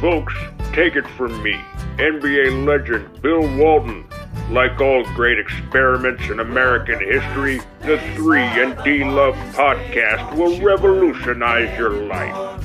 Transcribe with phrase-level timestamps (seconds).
[0.00, 0.34] Folks,
[0.74, 1.54] take it from me,
[1.96, 4.06] NBA legend Bill Walton.
[4.50, 11.78] Like all great experiments in American history, the 3 and D Love podcast will revolutionize
[11.78, 12.62] your life.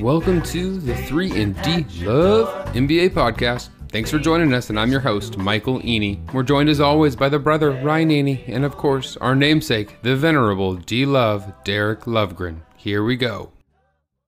[0.00, 3.68] Welcome to the 3 and D Love NBA podcast.
[3.90, 6.18] Thanks for joining us, and I'm your host, Michael Eaney.
[6.32, 10.16] We're joined as always by the brother, Ryan Eaney, and of course, our namesake, the
[10.16, 12.62] venerable D Love, Derek Lovegren.
[12.82, 13.52] Here we go.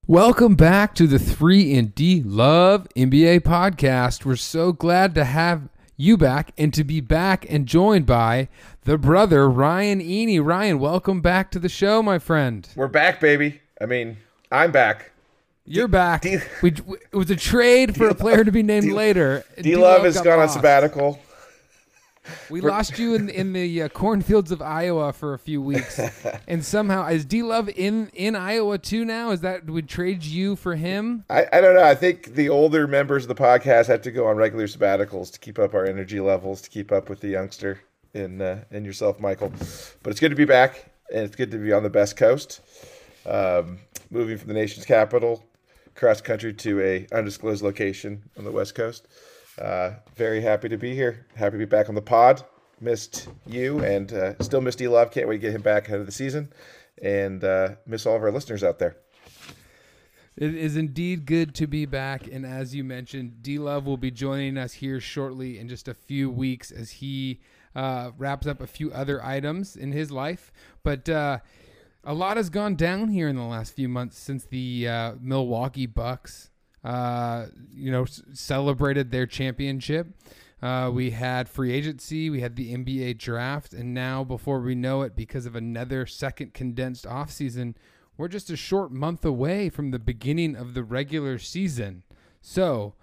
[0.07, 4.27] Welcome back to the 3 and D Love NBA podcast.
[4.27, 8.49] We're so glad to have you back and to be back and joined by
[8.83, 10.45] the brother Ryan Eaney.
[10.45, 12.69] Ryan, welcome back to the show, my friend.
[12.77, 13.63] We're back, baby.
[13.81, 14.19] I mean,
[14.51, 15.13] I'm back.
[15.65, 16.21] You're back.
[16.21, 19.45] D- we, it was a trade for D- a player to be named D- later.
[19.63, 20.51] D Love has gone lost.
[20.51, 21.19] on sabbatical.
[22.51, 26.01] We lost you in in the uh, cornfields of Iowa for a few weeks,
[26.49, 29.31] and somehow is D Love in in Iowa too now?
[29.31, 31.25] Is that would trade you for him?
[31.29, 31.85] I, I don't know.
[31.85, 35.39] I think the older members of the podcast have to go on regular sabbaticals to
[35.41, 37.81] keep up our energy levels, to keep up with the youngster
[38.15, 39.53] in uh, in yourself, Michael.
[40.03, 42.61] But it's good to be back, and it's good to be on the best coast.
[43.27, 43.79] Um,
[44.11, 45.45] moving from the nation's capital
[45.95, 49.07] cross country to a undisclosed location on the west coast.
[49.59, 51.27] Uh, very happy to be here.
[51.35, 52.43] Happy to be back on the pod.
[52.81, 55.11] Missed you and uh, still missed Love.
[55.11, 56.53] Can't wait to get him back ahead of the season
[57.01, 58.97] and uh, miss all of our listeners out there.
[60.37, 62.27] It is indeed good to be back.
[62.27, 65.95] And as you mentioned, D Love will be joining us here shortly in just a
[65.95, 67.41] few weeks as he
[67.75, 70.51] uh, wraps up a few other items in his life.
[70.83, 71.39] But uh,
[72.03, 75.87] a lot has gone down here in the last few months since the uh, Milwaukee
[75.87, 76.51] Bucks
[76.85, 80.09] uh, you know, celebrated their championship.
[80.63, 85.03] Uh, we had free agency, we had the NBA draft, and now, before we know
[85.03, 87.75] it, because of another second condensed offseason,
[88.17, 92.05] we're just a short month away from the beginning of the regular season.
[92.41, 92.95] So,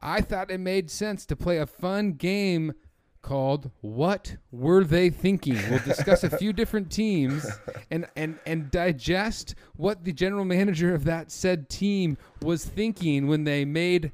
[0.00, 2.74] I thought it made sense to play a fun game
[3.26, 5.58] called What Were They Thinking?
[5.68, 7.44] We'll discuss a few different teams
[7.90, 13.42] and, and, and digest what the general manager of that said team was thinking when
[13.42, 14.12] they made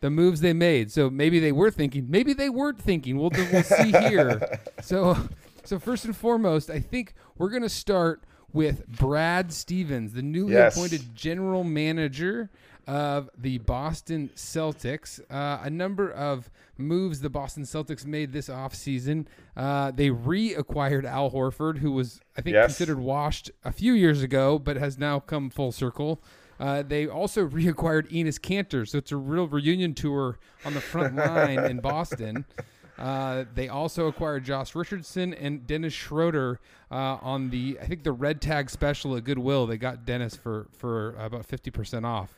[0.00, 0.90] the moves they made.
[0.90, 3.18] So maybe they were thinking, maybe they weren't thinking.
[3.18, 4.58] We'll, we'll see here.
[4.80, 5.18] so,
[5.62, 8.24] so first and foremost, I think we're going to start
[8.54, 10.74] with Brad Stevens, the newly yes.
[10.74, 12.48] appointed general manager
[12.86, 15.20] of the Boston Celtics.
[15.30, 19.26] Uh, a number of moves the Boston Celtics made this offseason.
[19.56, 22.66] Uh, they reacquired Al Horford, who was, I think, yes.
[22.66, 26.22] considered washed a few years ago, but has now come full circle.
[26.60, 31.16] Uh, they also reacquired Enes Kanter, so it's a real reunion tour on the front
[31.16, 32.44] line in Boston.
[32.98, 36.60] Uh, they also acquired Josh Richardson and Dennis Schroeder
[36.90, 39.66] uh, on the I think the red tag special at Goodwill.
[39.66, 42.34] They got Dennis for for about fifty percent off.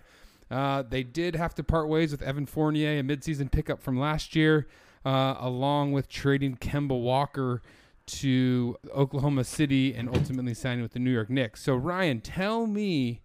[0.50, 4.34] Uh, they did have to part ways with Evan Fournier, a midseason pickup from last
[4.34, 4.66] year,
[5.04, 7.62] uh, along with trading Kemba Walker
[8.06, 11.62] to Oklahoma City and ultimately signing with the New York Knicks.
[11.62, 13.20] So, Ryan, tell me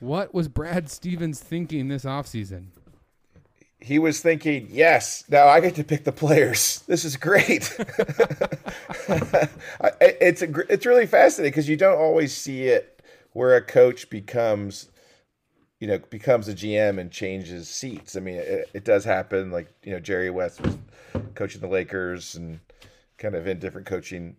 [0.00, 2.66] what was Brad Stevens thinking this offseason?
[3.80, 6.82] He was thinking, yes, now I get to pick the players.
[6.86, 7.74] This is great.
[10.00, 14.88] it's a, it's really fascinating because you don't always see it where a coach becomes
[15.84, 18.16] you know, becomes a GM and changes seats.
[18.16, 19.50] I mean, it, it does happen.
[19.50, 20.78] Like you know, Jerry West was
[21.34, 22.58] coaching the Lakers and
[23.18, 24.36] kind of in different coaching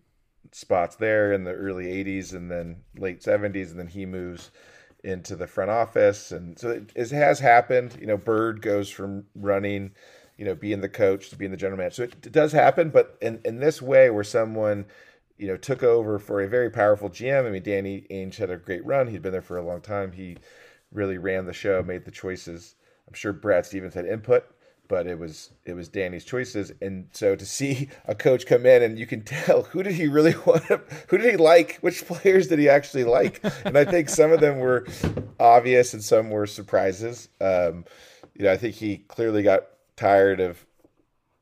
[0.50, 4.50] spots there in the early '80s and then late '70s, and then he moves
[5.04, 7.96] into the front office, and so it, it has happened.
[8.00, 9.92] You know, Bird goes from running,
[10.36, 11.94] you know, being the coach to being the general manager.
[11.94, 14.84] So it, it does happen, but in in this way, where someone
[15.38, 17.46] you know took over for a very powerful GM.
[17.46, 19.06] I mean, Danny Ainge had a great run.
[19.06, 20.10] He'd been there for a long time.
[20.10, 20.38] He
[20.96, 22.74] really ran the show, made the choices.
[23.06, 24.44] I'm sure Brad Stevens had input,
[24.88, 26.72] but it was it was Danny's choices.
[26.80, 30.08] And so to see a coach come in and you can tell who did he
[30.08, 33.84] really want, to, who did he like, which players did he actually like, and I
[33.84, 34.86] think some of them were
[35.38, 37.28] obvious and some were surprises.
[37.40, 37.84] Um,
[38.34, 39.66] you know, I think he clearly got
[39.96, 40.66] tired of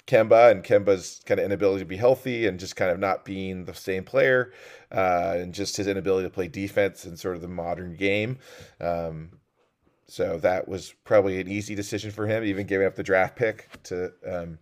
[0.06, 3.64] Kemba and Kemba's kind of inability to be healthy and just kind of not being
[3.64, 4.52] the same player
[4.93, 8.38] uh, and just his inability to play defense in sort of the modern game.
[8.81, 9.31] Um,
[10.06, 13.69] so that was probably an easy decision for him, even giving up the draft pick
[13.85, 14.59] to um,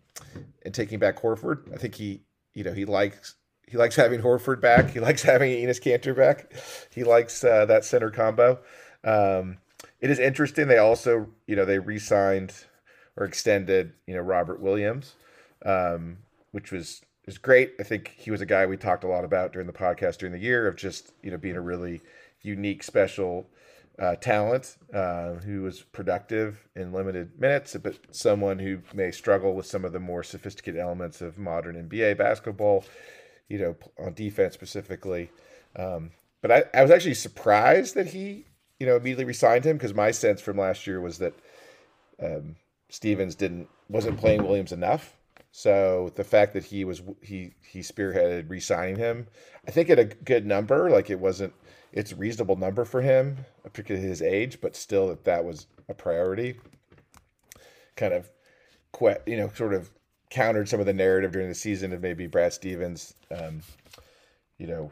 [0.64, 1.72] and taking back Horford.
[1.72, 2.22] I think he,
[2.54, 3.36] you know, he likes
[3.66, 4.90] he likes having Horford back.
[4.90, 6.52] He likes having Enes Kanter back.
[6.94, 8.60] He likes uh, that center combo.
[9.04, 9.58] Um,
[10.00, 10.68] it is interesting.
[10.68, 12.52] They also, you know, they re-signed
[13.16, 15.14] or extended, you know, Robert Williams,
[15.64, 16.18] um,
[16.50, 17.74] which was is great.
[17.80, 20.32] I think he was a guy we talked a lot about during the podcast during
[20.32, 22.00] the year of just you know being a really
[22.42, 23.48] unique, special
[23.98, 29.66] uh, talent uh, who was productive in limited minutes, but someone who may struggle with
[29.66, 32.84] some of the more sophisticated elements of modern NBA basketball,
[33.48, 35.30] you know, on defense specifically.
[35.76, 36.10] Um,
[36.40, 38.46] but I, I was actually surprised that he,
[38.80, 41.34] you know, immediately resigned him because my sense from last year was that
[42.22, 42.56] um,
[42.88, 45.16] Stevens didn't wasn't playing Williams enough.
[45.50, 49.28] So the fact that he was he he spearheaded re-signing him,
[49.66, 51.52] I think at a good number, like it wasn't
[51.92, 55.94] it's a reasonable number for him, particularly his age, but still that that was a
[55.94, 56.56] priority.
[57.96, 58.30] Kind of,
[59.26, 59.90] you know, sort of
[60.30, 63.60] countered some of the narrative during the season of maybe Brad Stevens, um,
[64.58, 64.90] you know,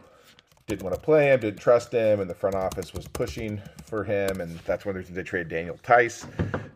[0.66, 4.04] didn't want to play him, didn't trust him, and the front office was pushing for
[4.04, 6.26] him, and that's one of the reasons they traded Daniel Theis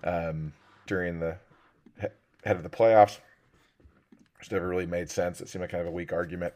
[0.04, 0.52] um,
[0.86, 1.36] during the
[1.98, 3.18] head of the playoffs.
[4.38, 5.40] Which never really made sense.
[5.40, 6.52] It seemed like kind of a weak argument.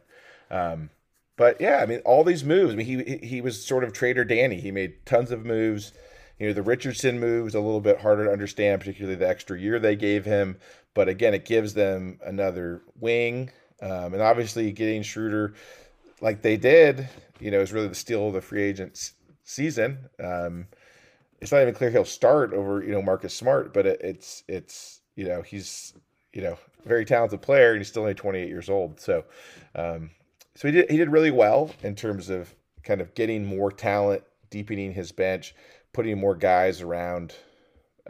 [0.50, 0.91] Um,
[1.38, 2.75] but yeah, I mean, all these moves.
[2.75, 4.61] I mean, he he was sort of trader Danny.
[4.61, 5.93] He made tons of moves.
[6.38, 9.58] You know, the Richardson move was a little bit harder to understand, particularly the extra
[9.58, 10.58] year they gave him.
[10.94, 13.50] But again, it gives them another wing,
[13.81, 15.55] um, and obviously getting Schroeder
[16.20, 17.08] like they did,
[17.38, 19.12] you know, is really the steal of the free agent
[19.44, 19.99] season.
[20.23, 20.67] Um,
[21.41, 25.02] it's not even clear he'll start over you know Marcus Smart, but it, it's it's
[25.14, 25.94] you know he's
[26.32, 28.99] you know very talented player and he's still only 28 years old.
[28.99, 29.25] So
[29.76, 30.11] um,
[30.58, 32.52] so he did he did really well in terms of
[32.82, 35.55] kind of getting more talent, deepening his bench,
[35.93, 37.32] putting more guys around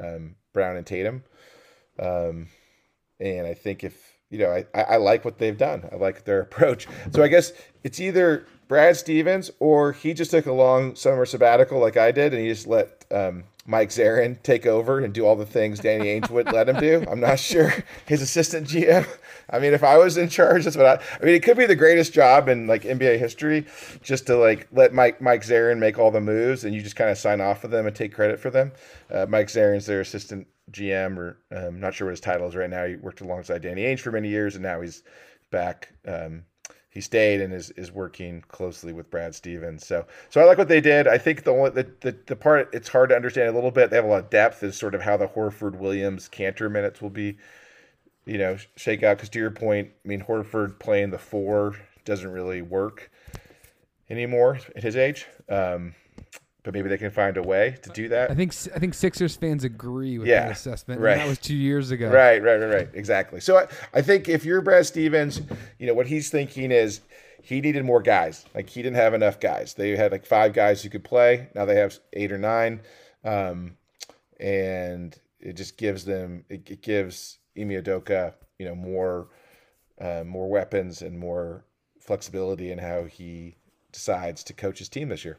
[0.00, 1.24] um, Brown and Tatum.
[1.98, 2.46] Um,
[3.20, 5.90] and I think if you know, I, I like what they've done.
[5.92, 6.88] I like their approach.
[7.12, 7.52] So I guess
[7.84, 12.32] it's either Brad Stevens or he just took a long summer sabbatical like I did,
[12.32, 16.06] and he just let um, Mike Zarren take over and do all the things Danny
[16.06, 17.04] Ainge would let him do.
[17.06, 17.72] I'm not sure
[18.06, 19.06] his assistant GM.
[19.50, 21.04] I mean, if I was in charge, that's what I.
[21.20, 23.66] I mean, it could be the greatest job in like NBA history,
[24.02, 27.10] just to like let Mike Mike Zarren make all the moves and you just kind
[27.10, 28.72] of sign off of them and take credit for them.
[29.10, 32.56] Uh, Mike Zarren's their assistant GM, or I'm um, not sure what his title is
[32.56, 32.86] right now.
[32.86, 35.02] He worked alongside Danny Ainge for many years, and now he's
[35.50, 35.92] back.
[36.06, 36.44] Um,
[36.90, 39.86] he stayed and is, is working closely with Brad Stevens.
[39.86, 41.06] So so I like what they did.
[41.06, 43.90] I think the only the, the, the part it's hard to understand a little bit.
[43.90, 47.02] They have a lot of depth is sort of how the Horford Williams Kanter minutes
[47.02, 47.36] will be,
[48.24, 49.18] you know, shake out.
[49.18, 53.10] Because to your point, I mean Horford playing the four doesn't really work
[54.08, 55.26] anymore at his age.
[55.48, 55.94] Um,
[56.68, 58.30] but maybe they can find a way to do that.
[58.30, 61.00] I think I think Sixers fans agree with yeah, that assessment.
[61.00, 61.16] Right.
[61.16, 62.10] that was two years ago.
[62.10, 62.88] Right, right, right, right.
[62.92, 63.40] Exactly.
[63.40, 65.40] So I, I think if you're Brad Stevens,
[65.78, 67.00] you know what he's thinking is
[67.42, 68.44] he needed more guys.
[68.54, 69.72] Like he didn't have enough guys.
[69.72, 71.48] They had like five guys who could play.
[71.54, 72.82] Now they have eight or nine,
[73.24, 73.78] um,
[74.38, 79.28] and it just gives them it, it gives Ime you know more
[79.98, 81.64] uh, more weapons and more
[81.98, 83.56] flexibility in how he
[83.90, 85.38] decides to coach his team this year.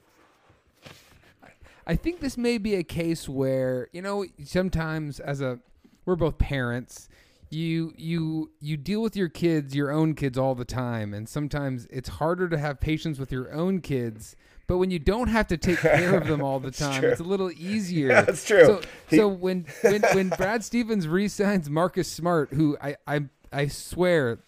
[1.90, 5.60] I think this may be a case where you know sometimes as a
[6.06, 7.10] we're both parents
[7.50, 11.16] you you you deal with your kids your own kids all the time.
[11.16, 14.36] And sometimes it's harder to have patience with your own kids.
[14.68, 17.24] But when you don't have to take care of them all the time it's a
[17.24, 18.10] little easier.
[18.10, 18.66] Yeah, that's true.
[18.66, 23.22] So, he- so when, when when brad stevens resigns marcus smart who i i,
[23.52, 24.40] I swear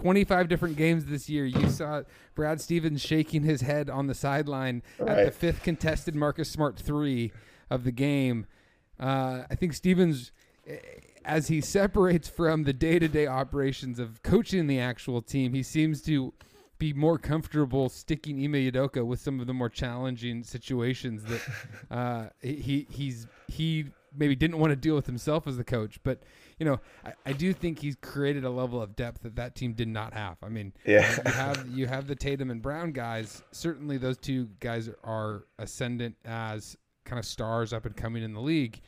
[0.00, 1.44] 25 different games this year.
[1.44, 2.02] You saw
[2.34, 5.10] Brad Stevens shaking his head on the sideline right.
[5.10, 7.32] at the fifth contested Marcus Smart three
[7.68, 8.46] of the game.
[8.98, 10.32] Uh, I think Stevens,
[10.66, 10.78] eh,
[11.24, 15.62] as he separates from the day to day operations of coaching the actual team, he
[15.62, 16.32] seems to
[16.78, 21.40] be more comfortable sticking Ime Udoka with some of the more challenging situations that
[21.90, 23.86] uh, he he's he
[24.16, 26.22] maybe didn't want to deal with himself as the coach, but
[26.60, 29.72] you know, I, I do think he's created a level of depth that that team
[29.72, 30.36] did not have.
[30.42, 31.16] I mean, yeah.
[31.24, 33.42] you have you have the Tatum and Brown guys.
[33.50, 36.76] Certainly, those two guys are ascendant as
[37.06, 38.80] kind of stars up and coming in the league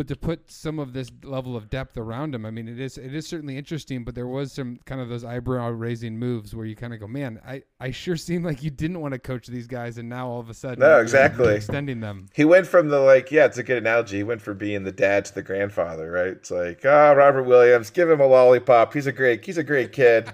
[0.00, 2.96] but to put some of this level of depth around him, I mean, it is
[2.96, 4.02] it is certainly interesting.
[4.02, 7.06] But there was some kind of those eyebrow raising moves where you kind of go,
[7.06, 10.26] man, I, I sure seemed like you didn't want to coach these guys, and now
[10.26, 12.30] all of a sudden, no, exactly extending them.
[12.32, 14.16] He went from the like, yeah, it's a good analogy.
[14.16, 16.28] He went from being the dad to the grandfather, right?
[16.28, 18.94] It's like, oh, Robert Williams, give him a lollipop.
[18.94, 20.32] He's a great, he's a great kid.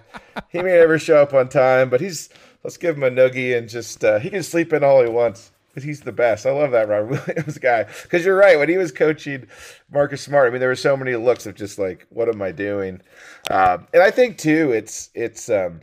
[0.48, 2.28] he may never show up on time, but he's
[2.62, 5.50] let's give him a noogie and just uh, he can sleep in all he wants
[5.76, 6.46] but he's the best.
[6.46, 7.84] I love that Robert Williams guy.
[8.04, 9.46] Because you're right, when he was coaching
[9.92, 12.50] Marcus Smart, I mean, there were so many looks of just like, what am I
[12.50, 13.02] doing?
[13.50, 15.50] Um, and I think too, it's it's.
[15.50, 15.80] Um,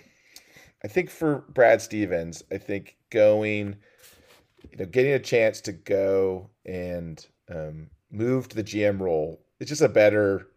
[0.83, 3.75] I think for Brad Stevens, I think going,
[4.71, 7.23] you know, getting a chance to go and
[7.53, 10.47] um, move to the GM role, it's just a better.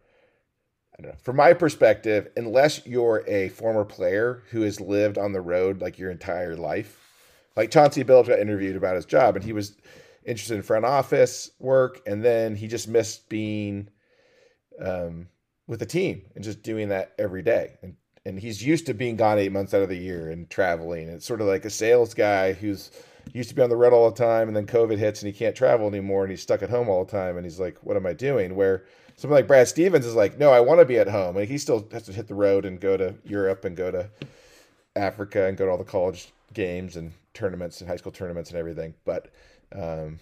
[0.98, 1.18] I don't know.
[1.22, 5.98] From my perspective, unless you're a former player who has lived on the road like
[5.98, 7.05] your entire life,
[7.56, 9.76] like Chauncey Billups got interviewed about his job, and he was
[10.24, 13.88] interested in front office work, and then he just missed being
[14.80, 15.28] um,
[15.66, 17.78] with the team and just doing that every day.
[17.82, 17.96] And
[18.26, 21.08] and he's used to being gone eight months out of the year and traveling.
[21.08, 22.90] It's sort of like a sales guy who's
[23.32, 25.38] used to be on the road all the time, and then COVID hits and he
[25.38, 27.96] can't travel anymore, and he's stuck at home all the time, and he's like, "What
[27.96, 28.84] am I doing?" Where
[29.16, 31.56] someone like Brad Stevens is like, "No, I want to be at home," and he
[31.56, 34.10] still has to hit the road and go to Europe and go to
[34.96, 38.58] Africa and go to all the college games and tournaments and high school tournaments and
[38.58, 38.94] everything.
[39.04, 39.30] But
[39.74, 40.18] um,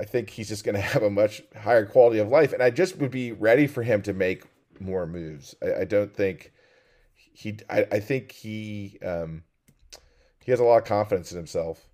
[0.00, 2.70] I think he's just going to have a much higher quality of life, and I
[2.70, 4.44] just would be ready for him to make
[4.80, 5.54] more moves.
[5.62, 6.52] I, I don't think
[7.16, 7.58] he.
[7.68, 8.98] I, I think he.
[9.04, 9.42] Um,
[10.44, 11.88] he has a lot of confidence in himself,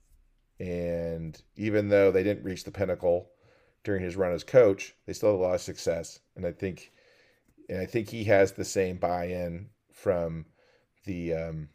[0.58, 3.30] and even though they didn't reach the pinnacle
[3.84, 6.18] during his run as coach, they still had a lot of success.
[6.34, 6.90] And I think,
[7.68, 10.46] and I think he has the same buy-in from
[11.04, 11.68] the um,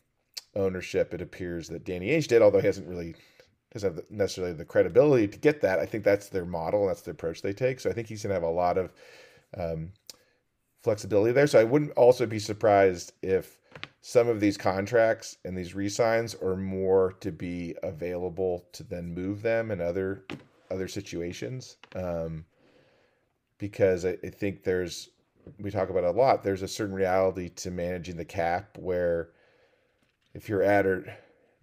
[0.56, 1.14] ownership.
[1.14, 3.16] It appears that Danny Ainge did, although he hasn't really
[3.72, 5.80] doesn't have necessarily the credibility to get that.
[5.80, 6.88] I think that's their model.
[6.88, 7.80] That's the approach they take.
[7.80, 8.94] So I think he's going to have a lot of
[9.58, 9.92] um,
[10.82, 11.48] flexibility there.
[11.48, 13.60] So I wouldn't also be surprised if
[14.02, 19.42] some of these contracts and these resigns are more to be available to then move
[19.42, 20.26] them in other
[20.72, 21.78] other situations.
[21.96, 22.46] Um,
[23.58, 25.10] because I, I think there's
[25.60, 26.44] we talk about a lot.
[26.44, 29.30] There's a certain reality to managing the cap where
[30.36, 31.12] if you're at or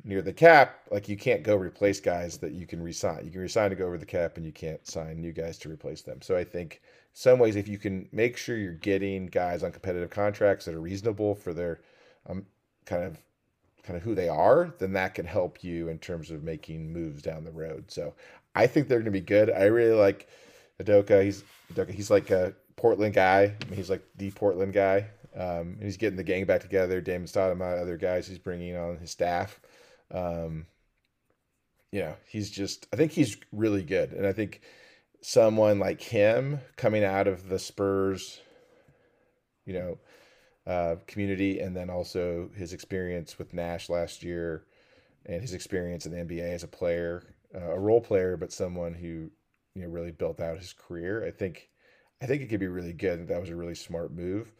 [0.03, 3.25] near the cap, like you can't go replace guys that you can resign.
[3.25, 5.71] You can resign to go over the cap, and you can't sign new guys to
[5.71, 6.21] replace them.
[6.23, 6.81] So I think
[7.13, 10.81] some ways, if you can make sure you're getting guys on competitive contracts that are
[10.81, 11.81] reasonable for their
[12.27, 12.47] um,
[12.87, 13.19] kind of
[13.85, 17.23] kind of who they are, then that can help you in terms of making moves
[17.23, 17.85] down the road.
[17.91, 18.15] So
[18.55, 19.51] I think they're going to be good.
[19.51, 20.29] I really like
[20.81, 21.23] Adoka.
[21.23, 23.55] He's Udoka, he's like a Portland guy.
[23.61, 25.07] I mean, he's like the Portland guy.
[25.37, 27.01] Um, he's getting the gang back together.
[27.01, 29.61] Damon Stoudamire, other guys he's bringing on his staff.
[30.11, 30.67] Um,
[31.91, 32.87] you know, he's just.
[32.93, 34.63] I think he's really good, and I think
[35.21, 38.41] someone like him coming out of the Spurs,
[39.65, 39.99] you know,
[40.67, 44.65] uh, community, and then also his experience with Nash last year,
[45.27, 48.95] and his experience in the NBA as a player, uh, a role player, but someone
[48.95, 49.31] who
[49.75, 51.25] you know really built out his career.
[51.27, 51.69] I think,
[52.23, 53.29] I think it could be really good.
[53.29, 54.53] That was a really smart move.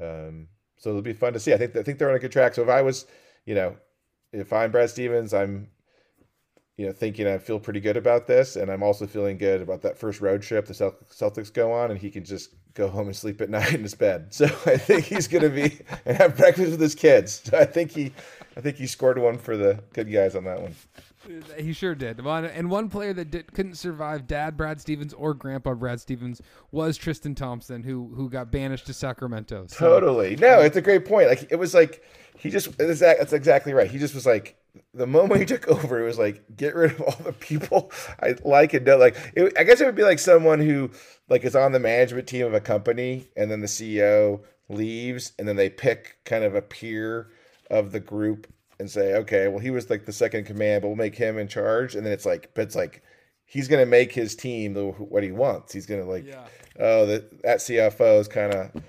[0.00, 1.52] Um, so it'll be fun to see.
[1.52, 2.54] I think I think they're on a good track.
[2.54, 3.06] So if I was,
[3.46, 3.76] you know,
[4.32, 5.68] if I'm Brad Stevens, I'm,
[6.76, 9.82] you know, thinking I feel pretty good about this, and I'm also feeling good about
[9.82, 13.16] that first road trip the Celtics go on, and he can just go home and
[13.16, 14.32] sleep at night in his bed.
[14.34, 17.42] So I think he's going to be and have breakfast with his kids.
[17.44, 18.12] So I think he,
[18.56, 20.74] I think he scored one for the good guys on that one.
[21.56, 22.20] He sure did.
[22.20, 26.96] And one player that did, couldn't survive Dad Brad Stevens or Grandpa Brad Stevens was
[26.96, 29.66] Tristan Thompson, who who got banished to Sacramento.
[29.68, 29.78] So.
[29.78, 30.36] Totally.
[30.36, 31.28] No, it's a great point.
[31.28, 32.02] Like it was like
[32.36, 33.90] he just that's exactly right.
[33.90, 34.56] He just was like
[34.94, 38.34] the moment he took over, it was like get rid of all the people I
[38.44, 39.16] like and don't like.
[39.34, 40.90] It, I guess it would be like someone who
[41.28, 45.46] like is on the management team of a company, and then the CEO leaves, and
[45.46, 47.28] then they pick kind of a peer
[47.70, 48.52] of the group
[48.82, 51.48] and say, okay, well, he was like the second command, but we'll make him in
[51.48, 51.94] charge.
[51.94, 53.02] And then it's like, but it's like,
[53.44, 55.72] he's going to make his team the, what he wants.
[55.72, 56.44] He's going to like, yeah.
[56.78, 58.82] oh, that, that CFO is kind of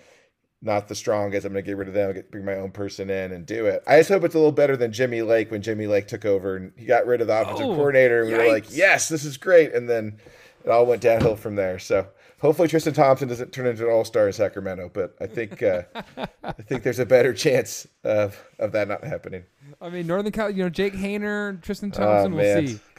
[0.62, 1.46] not the strongest.
[1.46, 3.68] I'm going to get rid of them, get, bring my own person in and do
[3.68, 3.84] it.
[3.86, 6.58] I just hope it's a little better than Jimmy Lake when Jimmy Lake took over
[6.58, 8.24] and he got rid of the offensive oh, coordinator.
[8.24, 9.74] And we were like, yes, this is great.
[9.74, 10.18] And then
[10.66, 11.78] it all went downhill from there.
[11.78, 12.08] So
[12.44, 15.84] hopefully Tristan Thompson doesn't turn into an all star in Sacramento, but I think uh,
[16.44, 19.46] I think there's a better chance of of that not happening.
[19.84, 22.80] I mean, Northern Cal, you know, Jake Haener, Tristan oh, Thompson, we'll see.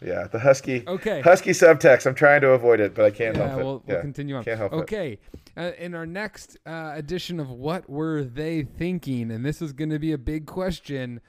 [0.00, 0.84] Yeah, the Husky.
[0.86, 1.22] Okay.
[1.22, 2.06] Husky subtext.
[2.06, 3.82] I'm trying to avoid it, but I can't yeah, help we'll, it.
[3.86, 4.44] We'll yeah, continue on.
[4.44, 5.12] Can't help okay.
[5.12, 5.20] it.
[5.56, 5.72] Okay.
[5.80, 9.32] Uh, in our next uh, edition of What Were They Thinking?
[9.32, 11.20] And this is going to be a big question.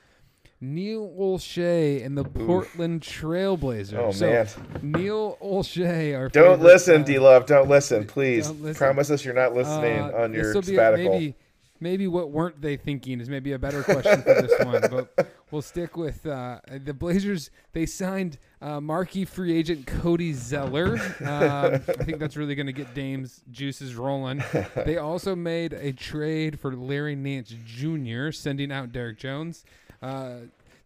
[0.61, 3.97] Neil Olshey and the Portland Trailblazers.
[3.97, 4.47] Oh so, man,
[4.83, 6.15] Neil Olshey.
[6.15, 7.47] Our don't listen, D Love.
[7.47, 8.47] Don't listen, please.
[8.47, 8.77] Don't listen.
[8.77, 11.13] Promise us you're not listening uh, on your sabbatical.
[11.13, 11.35] maybe
[11.79, 15.61] maybe what weren't they thinking is maybe a better question for this one, but we'll
[15.61, 17.51] stick with uh, the Blazers.
[17.73, 20.97] They signed uh, marquee free agent Cody Zeller.
[21.21, 24.43] Um, I think that's really going to get Dame's juices rolling.
[24.85, 29.65] They also made a trade for Larry Nance Jr., sending out Derrick Jones.
[30.01, 30.37] Uh,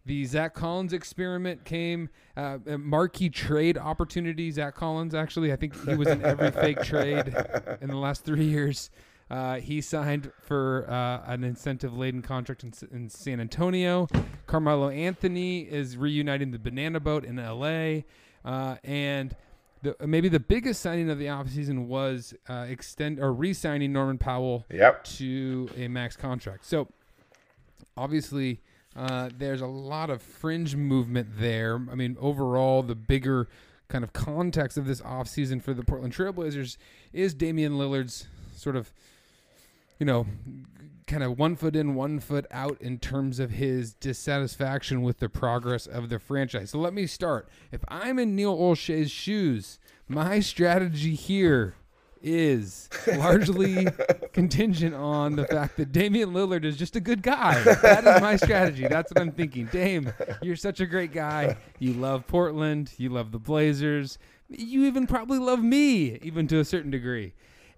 [0.05, 4.51] the Zach Collins experiment came, uh, marquee trade opportunity.
[4.51, 7.33] Zach Collins, actually, I think he was in every fake trade
[7.81, 8.89] in the last three years.
[9.34, 14.08] Uh, he signed for uh, an incentive laden contract in, in, San Antonio.
[14.46, 18.04] Carmelo Anthony is reuniting the Banana Boat in LA.
[18.46, 19.36] Uh, and
[19.82, 24.20] the, maybe the biggest signing of the offseason was uh, extend or re signing Norman
[24.20, 25.04] Powell yep.
[25.06, 26.63] to a max contract.
[26.63, 26.88] So
[27.98, 28.62] obviously,
[28.96, 31.82] uh, there's a lot of fringe movement there.
[31.92, 33.50] I mean, overall, the bigger
[33.88, 36.78] kind of context of this offseason for the Portland Trailblazers
[37.12, 38.94] is Damian Lillard's sort of,
[40.00, 40.25] you know,
[41.07, 45.29] kind of one foot in, one foot out in terms of his dissatisfaction with the
[45.29, 46.71] progress of the franchise.
[46.71, 47.47] So let me start.
[47.71, 51.75] If I'm in Neil Olshey's shoes, my strategy here
[52.23, 53.88] is largely
[54.31, 57.62] contingent on the fact that Damian Lillard is just a good guy.
[57.63, 58.88] That is my strategy.
[58.88, 59.65] That's what I'm thinking.
[59.65, 61.57] Dame, you're such a great guy.
[61.79, 62.93] You love Portland.
[62.97, 64.17] You love the Blazers.
[64.47, 67.33] You even probably love me, even to a certain degree.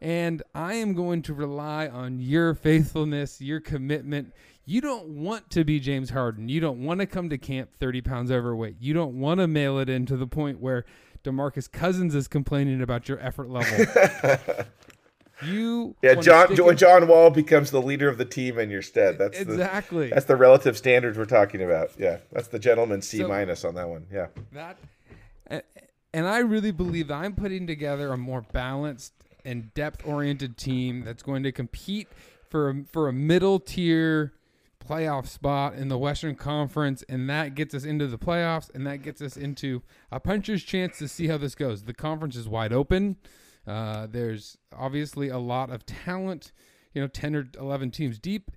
[0.05, 4.33] And I am going to rely on your faithfulness, your commitment.
[4.63, 6.47] You don't want to be James Harden.
[6.47, 8.75] You don't want to come to camp 30 pounds overweight.
[8.79, 10.85] You don't want to mail it in to the point where
[11.23, 13.83] DeMarcus Cousins is complaining about your effort level.
[15.43, 18.69] you Yeah, John stick Jo- it- John Wall becomes the leader of the team in
[18.69, 19.17] your stead.
[19.17, 20.09] That's exactly.
[20.09, 21.93] the that's the relative standards we're talking about.
[21.97, 24.05] Yeah, that's the gentleman C So- minus on that one.
[24.13, 24.77] Yeah, that
[26.13, 29.13] and I really believe that I'm putting together a more balanced
[29.45, 32.07] and depth-oriented team that's going to compete
[32.49, 34.33] for a, for a middle tier
[34.85, 39.01] playoff spot in the Western Conference, and that gets us into the playoffs, and that
[39.01, 41.83] gets us into a puncher's chance to see how this goes.
[41.83, 43.17] The conference is wide open.
[43.65, 46.51] Uh, there's obviously a lot of talent,
[46.93, 48.51] you know, 10 or 11 teams deep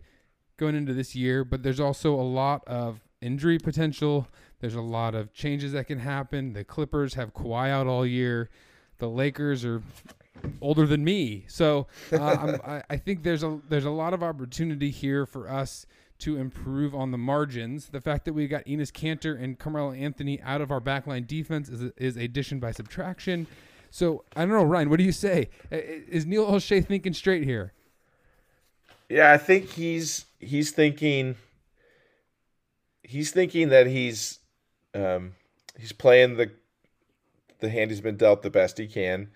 [0.59, 4.29] going into this year, but there's also a lot of injury potential.
[4.61, 6.53] There's a lot of changes that can happen.
[6.53, 8.51] The Clippers have Kawhi out all year.
[8.99, 9.83] The Lakers are
[10.61, 14.91] older than me, so uh, I, I think there's a there's a lot of opportunity
[14.91, 15.87] here for us
[16.21, 17.89] to improve on the margins.
[17.89, 21.69] The fact that we got Enes Kanter and Carmelo Anthony out of our backline defense
[21.69, 23.47] is is addition by subtraction.
[23.91, 24.91] So I don't know, Ryan.
[24.91, 25.49] What do you say?
[25.71, 27.73] Is Neil O'Shea thinking straight here?
[29.09, 29.33] yeah.
[29.33, 31.37] I think he's he's thinking
[33.03, 34.41] he's thinking that he's
[34.95, 35.33] um,
[35.79, 36.51] he's playing the
[37.61, 39.31] the hand he's been dealt the best he can.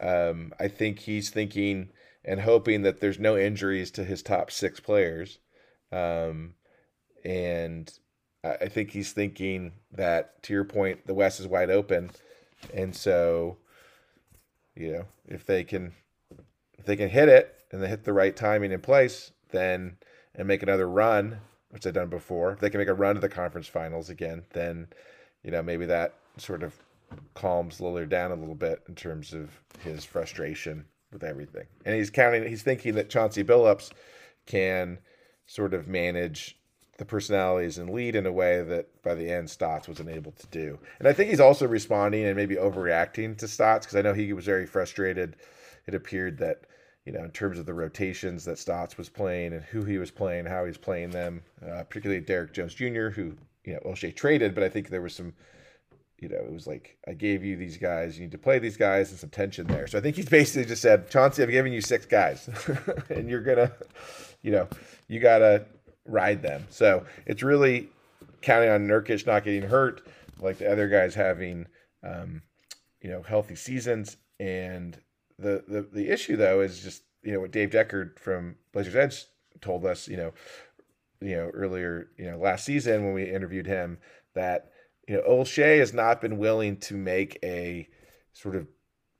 [0.00, 1.90] Um, I think he's thinking
[2.24, 5.38] and hoping that there's no injuries to his top six players.
[5.90, 6.54] Um,
[7.24, 7.90] and
[8.44, 12.10] I think he's thinking that, to your point, the West is wide open.
[12.72, 13.58] And so,
[14.76, 15.92] you know, if they can,
[16.78, 19.96] if they can hit it and they hit the right timing in place, then
[20.34, 23.20] and make another run, which they've done before, if they can make a run to
[23.20, 24.86] the conference finals again, then,
[25.42, 26.74] you know, maybe that sort of
[27.34, 31.66] calms Lillard down a little bit in terms of his frustration with everything.
[31.84, 33.90] And he's counting, he's thinking that Chauncey Billups
[34.46, 34.98] can
[35.46, 36.58] sort of manage
[36.98, 40.46] the personalities and lead in a way that by the end Stotts wasn't able to
[40.48, 40.78] do.
[40.98, 44.32] And I think he's also responding and maybe overreacting to Stotts because I know he
[44.32, 45.36] was very frustrated.
[45.86, 46.62] It appeared that,
[47.06, 50.10] you know, in terms of the rotations that Stotts was playing and who he was
[50.10, 54.10] playing, how he was playing them, uh, particularly Derrick Jones Jr., who, you know, O'Shea
[54.10, 55.34] traded, but I think there was some
[56.20, 58.76] you know, it was like I gave you these guys, you need to play these
[58.76, 59.86] guys, and some tension there.
[59.86, 62.48] So I think he's basically just said, Chauncey, I've given you six guys,
[63.10, 63.72] and you're gonna,
[64.42, 64.68] you know,
[65.06, 65.64] you gotta
[66.04, 66.66] ride them.
[66.70, 67.88] So it's really
[68.42, 70.06] counting on Nurkic not getting hurt,
[70.40, 71.66] like the other guys having,
[72.02, 72.42] um,
[73.00, 74.16] you know, healthy seasons.
[74.40, 74.98] And
[75.38, 79.24] the the the issue though is just you know what Dave Deckard from Blazers Edge
[79.60, 80.32] told us, you know,
[81.20, 83.98] you know earlier, you know, last season when we interviewed him
[84.34, 84.70] that
[85.08, 87.88] you know, O'Shea has not been willing to make a
[88.34, 88.68] sort of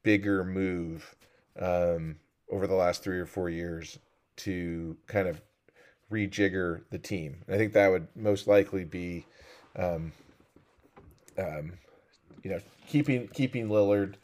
[0.02, 1.16] bigger move
[1.58, 2.16] um,
[2.50, 3.98] over the last three or four years
[4.36, 5.40] to kind of
[6.12, 7.38] rejigger the team.
[7.46, 9.24] And I think that would most likely be,
[9.76, 10.12] um,
[11.38, 11.72] um,
[12.42, 14.14] you know, keeping keeping Lillard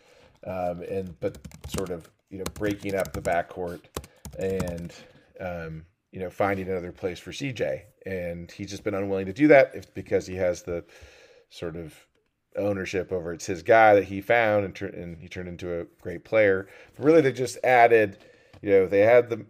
[0.47, 3.81] um, and but sort of you know breaking up the backcourt
[4.39, 4.93] and
[5.41, 7.83] um, you know finding another place for CJ.
[8.05, 10.85] And he's just been unwilling to do that if because he has the
[11.51, 11.95] sort of
[12.57, 15.85] ownership over it's his guy that he found and, tur- and he turned into a
[16.01, 16.69] great player.
[16.97, 18.19] But really, they just added,
[18.63, 19.45] you know, they had the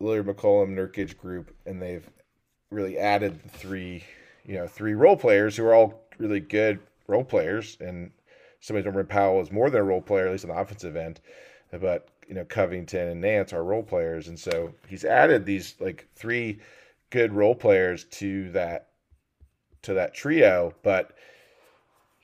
[0.00, 2.08] Lillard McCollum Nurkic group, and they've
[2.70, 4.04] really added the three,
[4.44, 7.76] you know, three role players who are all really good role players.
[7.80, 8.10] And
[8.60, 11.20] somebody Norman Powell is more than a role player, at least on the offensive end.
[11.72, 16.06] But you know, Covington and Nance are role players, and so he's added these like
[16.14, 16.60] three
[17.10, 18.88] good role players to that
[19.82, 20.74] to that trio.
[20.82, 21.12] But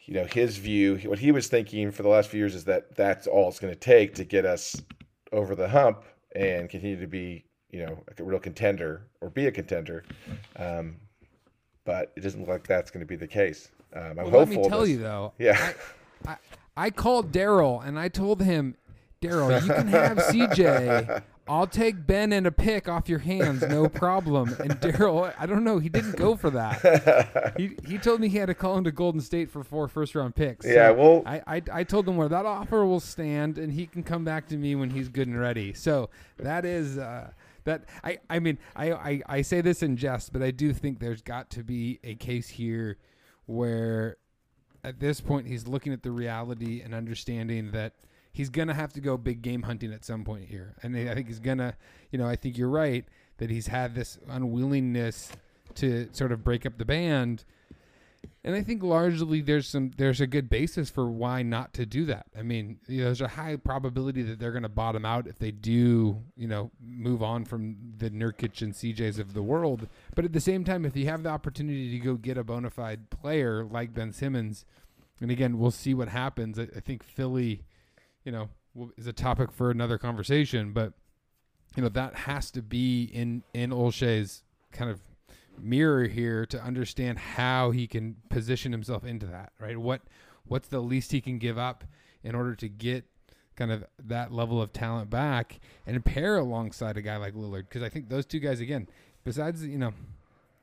[0.07, 2.95] you know, his view, what he was thinking for the last few years is that
[2.95, 4.81] that's all it's going to take to get us
[5.33, 9.53] over the hump and continue to be, you know, a real contender or be a
[9.53, 10.05] contender.
[10.57, 10.97] Um,
[11.85, 13.69] but it doesn't look like that's going to be the case.
[13.95, 15.33] Um, I'm Well, let me tell this- you though.
[15.39, 15.73] Yeah.
[16.27, 16.37] I,
[16.77, 18.77] I called Daryl and I told him,
[19.21, 23.89] Daryl, you can have CJ I'll take Ben and a pick off your hands, no
[24.05, 24.49] problem.
[24.59, 27.55] And Daryl, I don't know, he didn't go for that.
[27.57, 30.35] He he told me he had to call into Golden State for four first round
[30.35, 30.67] picks.
[30.67, 33.87] So Yeah, well- I, I I told him where that offer will stand, and he
[33.87, 35.73] can come back to me when he's good and ready.
[35.73, 36.99] So that is.
[36.99, 37.31] Uh,
[37.65, 41.01] that I, I mean I, I, I say this in jest, but I do think
[41.01, 42.97] there's got to be a case here
[43.47, 44.19] where
[44.85, 47.93] at this point he's looking at the reality and understanding that
[48.37, 50.75] he's gonna have to go big game hunting at some point here.
[50.83, 51.75] And I think he's gonna,
[52.11, 53.07] you know, I think you're right
[53.39, 55.33] that he's had this unwillingness
[55.77, 57.45] to sort of break up the band.
[58.45, 62.05] And I think largely there's some there's a good basis for why not to do
[62.05, 62.27] that.
[62.39, 65.39] I mean, you know, there's a high probability that they're going to bottom out if
[65.39, 69.89] they do, you know, move on from the Nurkic and CJs of the world.
[70.15, 72.69] But at the same time, if you have the opportunity to go get a bona
[72.69, 74.67] fide player like Ben Simmons,
[75.21, 76.59] and again, we'll see what happens.
[76.59, 77.63] I, I think Philly,
[78.27, 78.51] you know,
[78.99, 80.93] is a topic for another conversation, but
[81.77, 85.01] you know that has to be in in Olshey's kind of
[85.59, 89.79] mirror here to understand how he can position himself into that, right?
[89.79, 90.03] What
[90.45, 91.85] what's the least he can give up
[92.23, 93.05] in order to get
[93.55, 97.83] kind of that level of talent back and pair alongside a guy like Lillard because
[97.83, 98.89] I think those two guys again,
[99.25, 99.95] besides you know,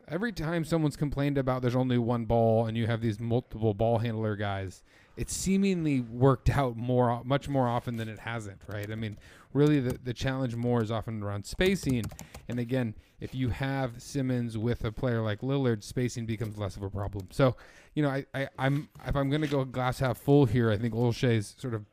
[0.07, 3.99] every time someone's complained about there's only one ball and you have these multiple ball
[3.99, 4.83] handler guys,
[5.15, 8.91] it's seemingly worked out more much more often than it hasn't, right?
[8.91, 9.17] I mean,
[9.53, 12.05] really the, the challenge more is often around spacing.
[12.47, 16.83] And again, if you have Simmons with a player like Lillard, spacing becomes less of
[16.83, 17.27] a problem.
[17.31, 17.55] So,
[17.93, 20.93] you know, I, I, I'm if I'm gonna go glass half full here, I think
[20.93, 21.85] Olshey's sort of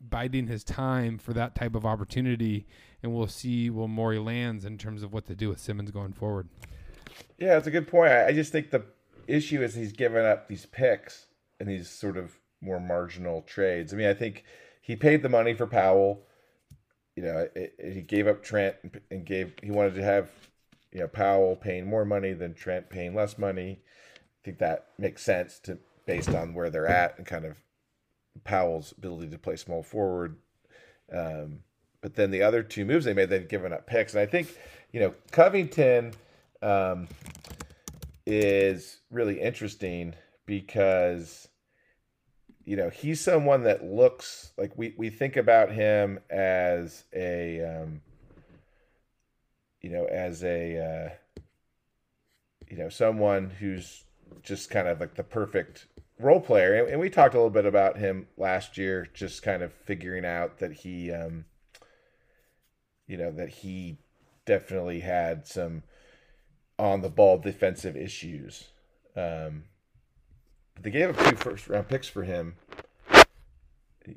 [0.00, 2.66] biding his time for that type of opportunity
[3.02, 6.12] and we'll see where Morey lands in terms of what to do with Simmons going
[6.12, 6.48] forward.
[7.38, 8.12] Yeah, it's a good point.
[8.12, 8.84] I, I just think the
[9.26, 11.26] issue is he's given up these picks
[11.60, 13.92] and these sort of more marginal trades.
[13.92, 14.44] I mean, I think
[14.80, 16.22] he paid the money for Powell.
[17.16, 18.76] You know, it, it- he gave up Trent
[19.10, 19.52] and, gave.
[19.62, 20.30] He wanted to have,
[20.92, 23.80] you know, Powell paying more money than Trent paying less money.
[24.16, 27.58] I think that makes sense to based on where they're at and kind of
[28.44, 30.36] Powell's ability to play small forward.
[31.12, 31.60] Um,
[32.00, 34.56] but then the other two moves they made, they've given up picks, and I think
[34.92, 36.12] you know Covington
[36.62, 37.08] um,
[38.26, 40.14] is really interesting
[40.46, 41.48] because
[42.68, 48.02] you know he's someone that looks like we we think about him as a um,
[49.80, 51.40] you know as a uh,
[52.68, 54.04] you know someone who's
[54.42, 55.86] just kind of like the perfect
[56.18, 56.84] role player.
[56.84, 60.58] And, we talked a little bit about him last year just kind of figuring out
[60.58, 61.46] that he um
[63.06, 63.96] you know that he
[64.44, 65.84] definitely had some
[66.78, 68.64] on the ball defensive issues.
[69.16, 69.64] Um
[70.82, 72.56] they gave up two first round picks for him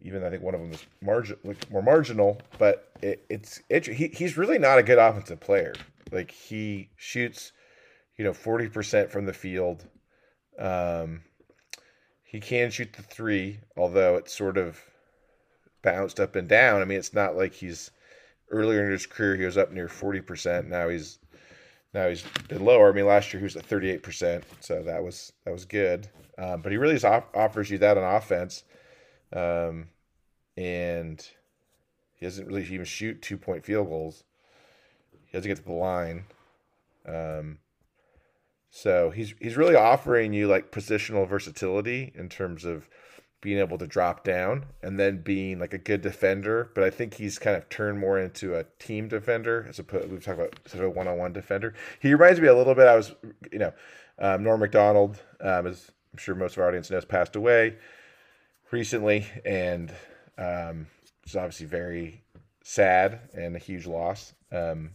[0.01, 1.37] even I think one of them was margin
[1.69, 5.73] more marginal, but it, it's it, he, he's really not a good offensive player.
[6.11, 7.51] Like he shoots,
[8.17, 9.85] you know, forty percent from the field.
[10.59, 11.23] Um,
[12.23, 14.79] he can shoot the three, although it's sort of
[15.81, 16.81] bounced up and down.
[16.81, 17.91] I mean, it's not like he's
[18.49, 20.67] earlier in his career he was up near forty percent.
[20.67, 21.19] Now he's
[21.93, 22.89] now he's been lower.
[22.89, 25.65] I mean, last year he was at thirty eight percent, so that was that was
[25.65, 26.07] good.
[26.37, 28.63] Um, but he really offers you that on offense,
[29.33, 29.89] um,
[30.55, 31.27] and
[32.15, 34.23] he doesn't really even shoot two point field goals.
[35.25, 36.25] He doesn't get to the line.
[37.05, 37.57] Um,
[38.69, 42.87] so he's he's really offering you like positional versatility in terms of
[43.41, 46.69] being able to drop down and then being like a good defender.
[46.75, 50.23] But I think he's kind of turned more into a team defender as opposed we've
[50.23, 51.73] talked about sort of a one on one defender.
[51.99, 52.87] He reminds me a little bit.
[52.87, 53.13] I was
[53.51, 53.73] you know
[54.19, 57.75] um, Norm Macdonald, um, as I'm sure most of our audience knows, passed away
[58.69, 59.91] recently, and
[60.37, 60.87] um,
[61.23, 62.21] it's obviously very
[62.63, 64.33] sad and a huge loss.
[64.51, 64.91] Um,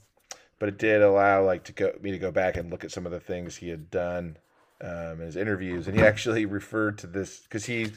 [0.59, 3.07] but it did allow like to go me to go back and look at some
[3.07, 4.37] of the things he had done
[4.81, 7.89] um, in his interviews, and he actually referred to this because he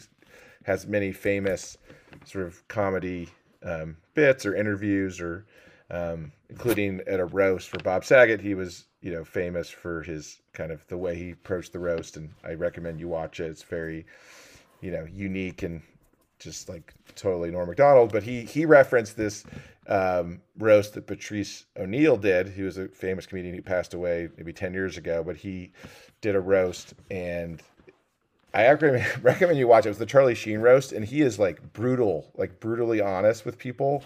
[0.66, 1.78] has many famous
[2.26, 3.30] sort of comedy
[3.64, 5.46] um, bits or interviews, or
[5.92, 8.42] um, including at a roast for Bob Saget.
[8.42, 12.18] He was you know famous for his kind of the way he approached the roast,
[12.18, 13.46] and I recommend you watch it.
[13.46, 14.06] It's very
[14.82, 15.82] you know unique and
[16.40, 19.44] just like totally Norm Macdonald, but he he referenced this
[19.88, 22.48] um, roast that Patrice O'Neal did.
[22.48, 25.74] He was a famous comedian who passed away maybe ten years ago, but he
[26.22, 27.62] did a roast, and
[28.54, 28.70] I
[29.22, 29.90] recommend, you watch it.
[29.90, 33.58] It was the Charlie Sheen roast, and he is like brutal, like brutally honest with
[33.58, 34.04] people,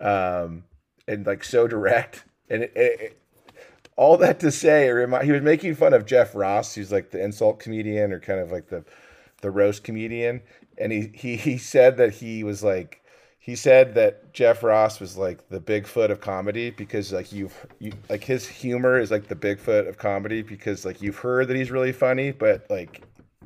[0.00, 0.64] um,
[1.06, 2.24] and like so direct.
[2.50, 3.18] And it, it, it-
[3.96, 7.22] all that to say, remind, he was making fun of Jeff Ross, who's like the
[7.22, 8.84] insult comedian or kind of like the
[9.42, 10.42] the roast comedian,
[10.78, 13.02] and he he he said that he was like
[13.38, 17.92] he said that Jeff Ross was like the Bigfoot of comedy because like you've you
[18.08, 21.70] like his humor is like the Bigfoot of comedy because like you've heard that he's
[21.70, 23.02] really funny, but like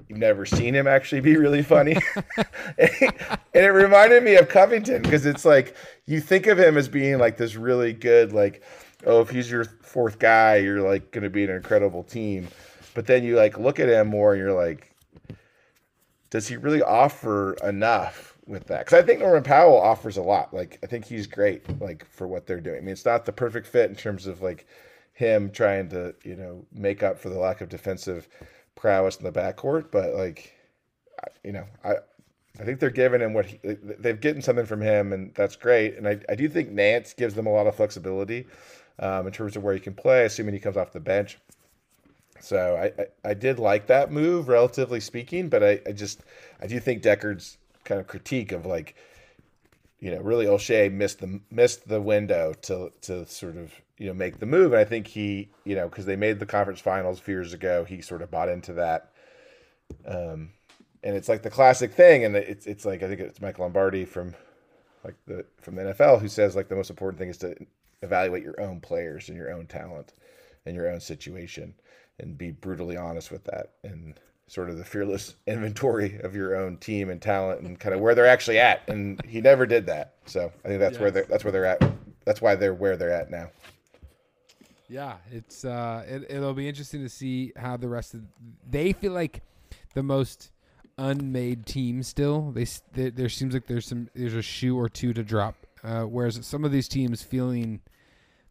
[0.08, 1.96] you've never seen him actually be really funny.
[2.78, 7.18] and it reminded me of Covington because it's like you think of him as being
[7.18, 8.62] like this really good, like,
[9.06, 12.48] oh, if he's your fourth guy, you're like going to be an incredible team.
[12.94, 14.94] But then you like look at him more and you're like,
[16.30, 18.86] does he really offer enough with that?
[18.86, 20.52] Because I think Norman Powell offers a lot.
[20.52, 22.76] Like, I think he's great, like, for what they're doing.
[22.76, 24.66] I mean, it's not the perfect fit in terms of like
[25.12, 28.28] him trying to, you know, make up for the lack of defensive
[28.78, 30.54] prowess in the backcourt, but like,
[31.42, 31.94] you know, I
[32.60, 35.96] I think they're giving him what he, they've getting something from him, and that's great.
[35.96, 38.46] And I, I do think Nance gives them a lot of flexibility
[38.98, 41.38] um, in terms of where he can play, assuming he comes off the bench.
[42.40, 46.22] So I, I, I did like that move, relatively speaking, but I, I just
[46.60, 48.94] I do think Deckard's kind of critique of like,
[50.00, 54.14] you know, really Olshey missed the missed the window to to sort of you know
[54.14, 57.18] make the move, and I think he you know because they made the conference finals
[57.18, 59.12] a few years ago, he sort of bought into that.
[60.06, 60.50] Um,
[61.02, 64.04] and it's like the classic thing, and it's it's like I think it's Mike Lombardi
[64.04, 64.34] from
[65.04, 67.56] like the from the NFL who says like the most important thing is to
[68.02, 70.12] evaluate your own players and your own talent
[70.64, 71.74] and your own situation
[72.18, 73.72] and be brutally honest with that.
[73.82, 74.14] And
[74.48, 78.14] sort of the fearless inventory of your own team and talent and kind of where
[78.14, 78.88] they're actually at.
[78.88, 80.14] And he never did that.
[80.26, 81.00] So i think that's yes.
[81.00, 81.82] where they're that's where they're at.
[82.24, 83.50] That's why they're where they're at now.
[84.88, 88.22] Yeah it's uh it, it'll be interesting to see how the rest of
[88.68, 89.42] they feel like
[89.94, 90.50] the most
[90.98, 92.50] unmade team still.
[92.50, 96.02] They, they there seems like there's some there's a shoe or two to drop uh,
[96.02, 97.80] whereas some of these teams feeling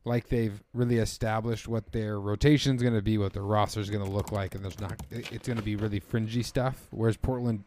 [0.08, 3.90] like they've really established what their rotation is going to be, what their roster is
[3.90, 5.00] going to look like, and there's not.
[5.12, 6.88] It's going to be really fringy stuff.
[6.92, 7.66] Whereas Portland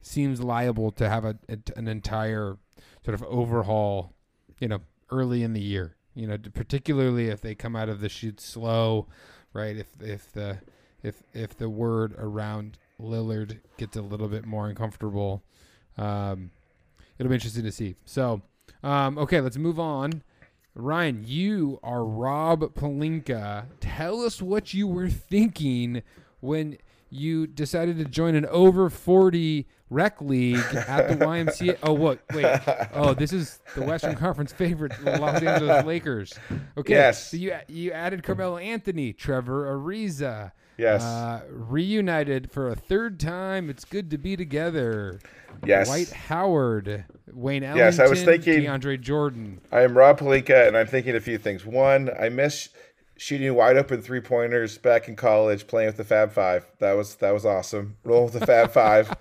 [0.00, 2.56] seems liable to have a, a, an entire
[3.04, 4.12] sort of overhaul,
[4.60, 5.96] you know, early in the year.
[6.14, 9.08] You know, particularly if they come out of the shoot slow,
[9.52, 9.76] right?
[9.76, 10.58] If if the
[11.02, 15.42] if if the word around Lillard gets a little bit more uncomfortable,
[15.98, 16.50] um,
[17.18, 17.96] it'll be interesting to see.
[18.04, 18.42] So,
[18.82, 20.22] um, okay, let's move on.
[20.74, 23.66] Ryan, you are Rob Pelinka.
[23.80, 26.02] Tell us what you were thinking
[26.40, 26.78] when
[27.10, 31.78] you decided to join an over 40 rec league at the YMCA.
[31.82, 32.20] Oh, what?
[32.32, 32.46] Wait.
[32.94, 36.32] Oh, this is the Western Conference favorite, Los Angeles Lakers.
[36.78, 36.94] Okay.
[36.94, 37.30] Yes.
[37.30, 40.52] So you you added Carmelo Anthony, Trevor Ariza.
[40.78, 41.02] Yes.
[41.02, 43.68] Uh, reunited for a third time.
[43.68, 45.20] It's good to be together.
[45.64, 45.86] Yes.
[45.88, 49.60] Dwight Howard, Wayne Ellington, yes, I was thinking DeAndre Jordan.
[49.70, 51.64] I am Rob Pelinka, and I'm thinking a few things.
[51.64, 52.68] One, I miss
[53.16, 56.66] shooting wide open three pointers back in college, playing with the Fab Five.
[56.80, 57.96] That was that was awesome.
[58.04, 59.14] Roll with the Fab Five.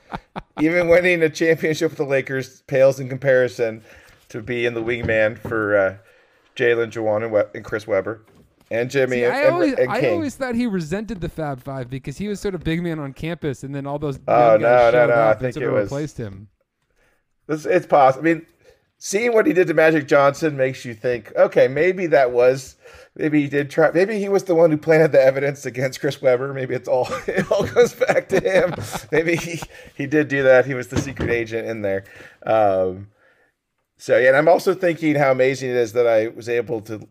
[0.60, 3.84] Even winning a championship with the Lakers pales in comparison
[4.30, 5.98] to be in the wingman for uh,
[6.56, 8.22] Jalen, Juwan, and, we- and Chris Webber
[8.72, 11.90] and Jimmy See, and, I always, and I always thought he resented the Fab Five
[11.90, 14.90] because he was sort of big man on campus, and then all those oh no
[14.92, 16.48] no no, I think it was replaced him.
[17.50, 18.28] It's, it's possible.
[18.28, 18.46] I mean,
[18.98, 22.78] seeing what he did to Magic Johnson makes you think, okay, maybe that was,
[23.16, 26.22] maybe he did try, maybe he was the one who planted the evidence against Chris
[26.22, 26.54] Webber.
[26.54, 28.74] Maybe it's all it all goes back to him.
[29.12, 29.60] maybe he
[29.98, 30.66] he did do that.
[30.66, 32.06] He was the secret agent in there.
[32.46, 33.10] Um,
[33.98, 37.06] so yeah, and I'm also thinking how amazing it is that I was able to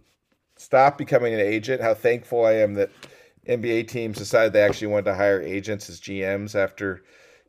[0.60, 1.80] stop becoming an agent.
[1.80, 2.90] How thankful I am that
[3.48, 7.02] NBA teams decided they actually wanted to hire agents as GMs after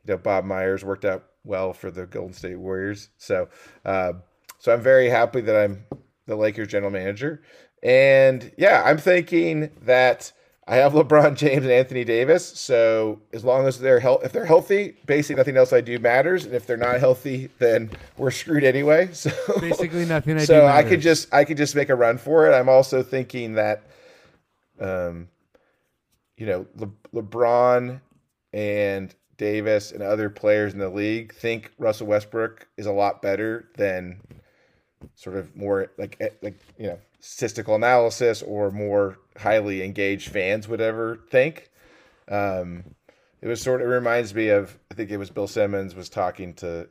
[0.04, 3.10] you know Bob Myers worked out well for the Golden State Warriors.
[3.18, 3.48] So
[3.84, 4.14] uh,
[4.58, 5.84] so I'm very happy that I'm
[6.26, 7.42] the Lakers general manager.
[7.82, 10.32] And yeah, I'm thinking that
[10.66, 12.46] I have LeBron James and Anthony Davis.
[12.46, 16.44] So as long as they're health, if they're healthy, basically nothing else I do matters.
[16.44, 19.10] And if they're not healthy, then we're screwed anyway.
[19.22, 20.60] So basically nothing I so do.
[20.60, 22.54] So I could just I could just make a run for it.
[22.54, 23.82] I'm also thinking that,
[24.80, 25.28] um,
[26.36, 28.00] you know, Le- LeBron
[28.52, 33.68] and Davis and other players in the league think Russell Westbrook is a lot better
[33.76, 34.20] than
[35.14, 40.66] sort of more like eh, like you know statistical analysis or more highly engaged fans
[40.66, 41.70] would ever think.
[42.28, 42.82] Um,
[43.40, 46.08] it was sort of it reminds me of I think it was Bill Simmons was
[46.08, 46.88] talking to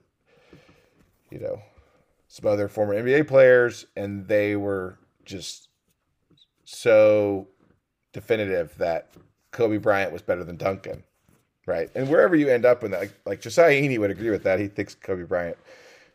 [1.30, 1.62] you know
[2.30, 5.68] some other former NBA players and they were just
[6.64, 7.50] so
[8.14, 9.10] definitive that
[9.52, 11.04] Kobe Bryant was better than Duncan.
[11.66, 11.90] Right.
[11.94, 14.60] And wherever you end up in that, like, like Josiah Heeney would agree with that.
[14.60, 15.58] He thinks Kobe Bryant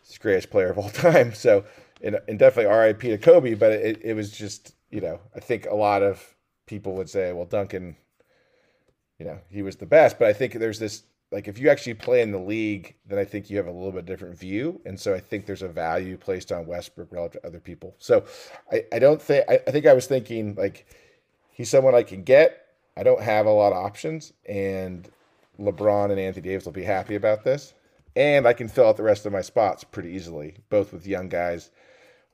[0.04, 1.32] is the greatest player of all time.
[1.34, 1.64] So
[2.02, 5.66] and, and definitely RIP to Kobe, but it, it was just, you know, I think
[5.66, 6.34] a lot of
[6.66, 7.96] people would say, well, Duncan,
[9.18, 10.18] you know, he was the best.
[10.18, 13.24] But I think there's this like if you actually play in the league, then I
[13.24, 14.80] think you have a little bit different view.
[14.84, 17.94] And so I think there's a value placed on Westbrook relative to other people.
[17.98, 18.24] So
[18.70, 20.86] I, I don't think I, I think I was thinking like
[21.50, 22.62] he's someone I can get.
[22.96, 25.08] I don't have a lot of options, and
[25.60, 27.74] LeBron and Anthony Davis will be happy about this.
[28.16, 31.28] And I can fill out the rest of my spots pretty easily, both with young
[31.28, 31.70] guys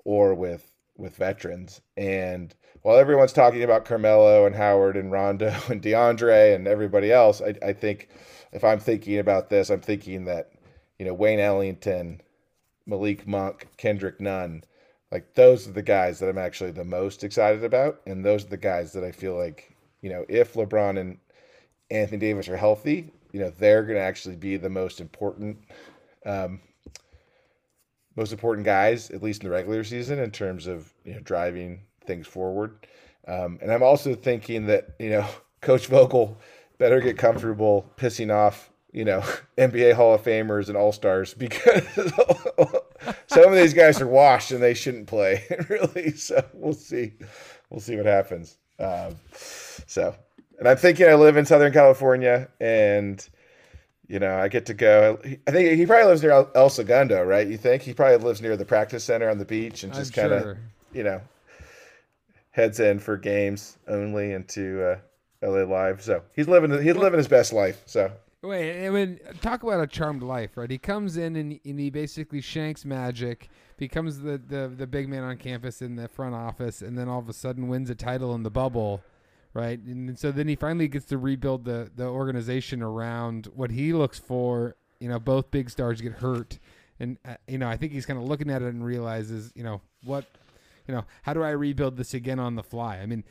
[0.04, 1.80] or with with veterans.
[1.96, 7.40] And while everyone's talking about Carmelo and Howard and Rondo and DeAndre and everybody else,
[7.40, 8.08] I, I think
[8.52, 10.52] if I'm thinking about this, I'm thinking that,
[10.98, 12.20] you know, Wayne Ellington,
[12.86, 14.64] Malik Monk, Kendrick Nunn,
[15.10, 18.00] like those are the guys that I'm actually the most excited about.
[18.06, 21.18] And those are the guys that I feel like, you know, if LeBron and
[21.90, 25.58] Anthony Davis are healthy, you know, they're going to actually be the most important,
[26.24, 26.60] um,
[28.14, 31.80] most important guys, at least in the regular season, in terms of you know driving
[32.06, 32.86] things forward.
[33.26, 35.26] Um, and I'm also thinking that you know
[35.60, 36.38] Coach Vogel
[36.78, 39.20] better get comfortable pissing off you know
[39.58, 41.84] NBA Hall of Famers and All Stars because
[43.26, 46.12] some of these guys are washed and they shouldn't play really.
[46.12, 47.14] So we'll see,
[47.70, 48.58] we'll see what happens.
[48.78, 50.14] Um, so,
[50.62, 53.26] and I'm thinking I live in Southern California and.
[54.08, 55.18] You know, I get to go.
[55.46, 57.46] I think he probably lives near El, El Segundo, right?
[57.46, 60.32] You think he probably lives near the practice center on the beach and just kind
[60.32, 60.58] of, sure.
[60.92, 61.22] you know,
[62.50, 64.98] heads in for games only into uh,
[65.40, 66.02] LA Live.
[66.02, 67.80] So he's living he's living his best life.
[67.86, 70.68] So Wait, I mean, talk about a charmed life, right?
[70.68, 75.22] He comes in and, and he basically shanks magic, becomes the, the, the big man
[75.22, 78.34] on campus in the front office, and then all of a sudden wins a title
[78.34, 79.00] in the bubble,
[79.54, 79.78] right?
[79.78, 84.18] And so then he finally gets to rebuild the, the organization around what he looks
[84.18, 84.76] for.
[85.00, 86.58] You know, both big stars get hurt.
[87.00, 89.64] And, uh, you know, I think he's kind of looking at it and realizes, you
[89.64, 90.24] know, what,
[90.86, 92.98] you know, how do I rebuild this again on the fly?
[92.98, 93.24] I mean,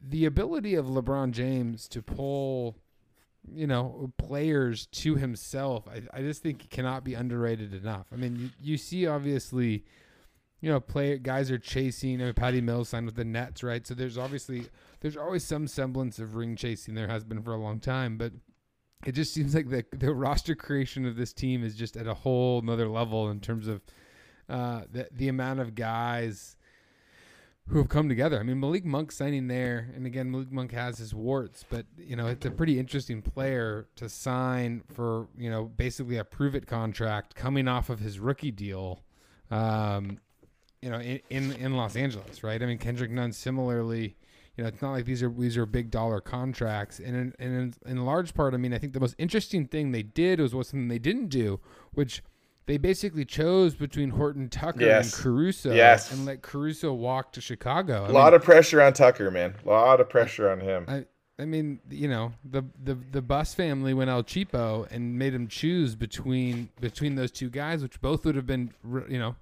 [0.00, 2.76] the- ability of LeBron James to pull
[3.52, 8.36] you know players to himself I, I just think cannot be underrated enough i mean
[8.36, 9.82] you, you see obviously
[10.60, 13.94] you know play guys are chasing mean, patty mills signed with the nets right so
[13.94, 14.64] there's obviously
[15.00, 18.32] there's always some semblance of ring chasing there has been for a long time but
[19.06, 22.14] it just seems like the the roster creation of this team is just at a
[22.14, 23.80] whole nother level in terms of
[24.48, 26.56] uh, the the amount of guys
[27.68, 28.40] who have come together.
[28.40, 32.16] I mean, Malik Monk signing there, and again, Malik Monk has his warts, but you
[32.16, 36.66] know, it's a pretty interesting player to sign for you know basically a prove it
[36.66, 39.04] contract coming off of his rookie deal.
[39.50, 40.18] Um,
[40.82, 42.62] you know, in, in in Los Angeles, right?
[42.62, 44.16] I mean, Kendrick Nunn similarly.
[44.56, 47.74] You know, it's not like these are these are big dollar contracts, and in, and
[47.86, 50.54] in, in large part, I mean, I think the most interesting thing they did was
[50.54, 51.60] what something they didn't do,
[51.92, 52.22] which
[52.66, 55.14] they basically chose between Horton Tucker Yes.
[55.14, 56.12] and Caruso, Yes.
[56.12, 58.06] and let Caruso walk to Chicago.
[58.08, 59.54] a lot of pressure on Tucker, man.
[59.64, 60.84] A lot of pressure on him.
[60.88, 61.06] I,
[61.40, 65.48] I mean, you know, the, the the Buss family went El Cheapo and made him
[65.48, 68.72] choose between between those two guys, which both would have been,
[69.08, 69.36] you know,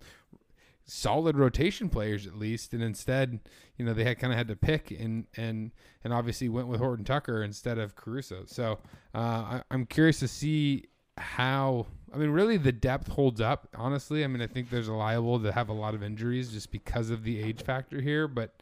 [0.88, 3.40] solid rotation players at least, and instead,
[3.76, 5.70] you know, they had kind of had to pick and and
[6.02, 8.44] and obviously went with Horton Tucker instead of Caruso.
[8.46, 8.78] So
[9.14, 11.86] uh, I, I'm curious to see how.
[12.12, 13.68] I mean, really, the depth holds up.
[13.74, 16.72] Honestly, I mean, I think there's a liable to have a lot of injuries just
[16.72, 18.54] because of the age factor here, but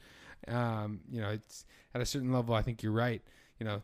[0.48, 2.54] um, you know, it's at a certain level.
[2.54, 3.22] I think you're right.
[3.60, 3.82] You know,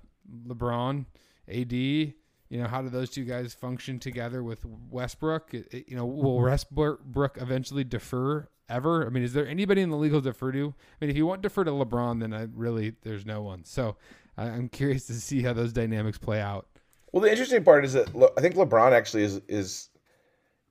[0.48, 1.06] LeBron,
[1.48, 2.14] AD.
[2.52, 5.54] You know, how do those two guys function together with Westbrook?
[5.54, 9.06] It- it- you know, will Westbrook eventually defer ever?
[9.06, 10.74] I mean, is there anybody in the league who'll defer to?
[10.76, 13.64] I mean, if you want defer to LeBron, then I really there's no one.
[13.64, 13.96] So
[14.36, 16.66] I'm curious to see how those dynamics play out.
[17.10, 19.88] Well, the interesting part is that Le- I think LeBron actually is is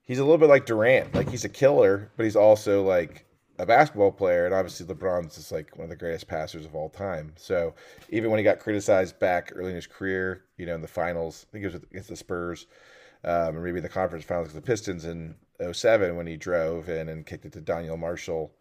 [0.02, 1.12] he's a little bit like Durant.
[1.16, 3.26] Like he's a killer, but he's also like
[3.58, 6.88] a basketball player, and obviously LeBron's just like one of the greatest passers of all
[6.88, 7.32] time.
[7.36, 7.74] So
[8.08, 11.46] even when he got criticized back early in his career, you know, in the finals,
[11.48, 12.66] I think it was against the Spurs,
[13.24, 15.34] um, or maybe the conference finals with the Pistons in
[15.70, 18.52] 07 when he drove in and kicked it to Donyell Marshall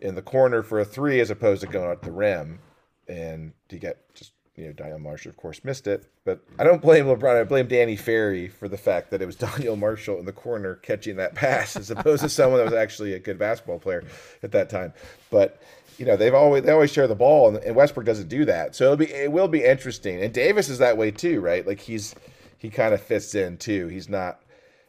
[0.00, 2.60] in the corner for a three as opposed to going at the rim,
[3.08, 6.04] and he got just you know Donyell Marshall of course missed it.
[6.24, 7.40] But I don't blame LeBron.
[7.40, 10.76] I blame Danny Ferry for the fact that it was Donyell Marshall in the corner
[10.76, 14.04] catching that pass as opposed to someone that was actually a good basketball player
[14.42, 14.92] at that time.
[15.30, 15.62] But
[15.98, 18.74] you know they've always they always share the ball, and, and Westbrook doesn't do that.
[18.76, 20.22] So it'll be it will be interesting.
[20.22, 21.66] And Davis is that way too, right?
[21.66, 22.14] Like he's
[22.58, 23.88] he kind of fits in too.
[23.88, 24.42] He's not.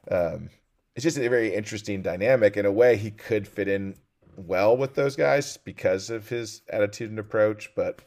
[0.10, 0.50] Um,
[0.96, 2.58] it's just a very interesting dynamic.
[2.58, 3.96] In a way, he could fit in
[4.36, 7.72] well with those guys because of his attitude and approach.
[7.76, 8.02] But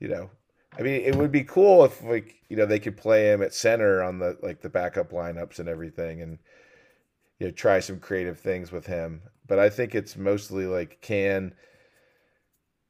[0.00, 0.30] you know,
[0.78, 3.54] I mean, it would be cool if like you know they could play him at
[3.54, 6.38] center on the like the backup lineups and everything, and
[7.38, 9.22] you know try some creative things with him.
[9.46, 11.54] But I think it's mostly like can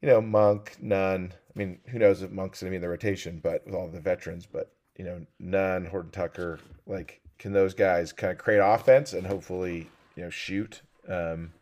[0.03, 1.33] you know Monk, Nunn.
[1.55, 4.01] I mean, who knows if Monk's to be in the rotation, but with all the
[4.01, 9.13] veterans, but you know, Nunn, Horton Tucker, like can those guys kind of create offense
[9.13, 10.83] and hopefully you know shoot?
[11.09, 11.53] Um,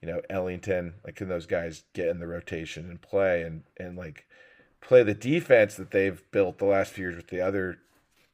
[0.00, 3.96] you know, Ellington, like can those guys get in the rotation and play and and
[3.96, 4.26] like
[4.82, 7.78] play the defense that they've built the last few years with the other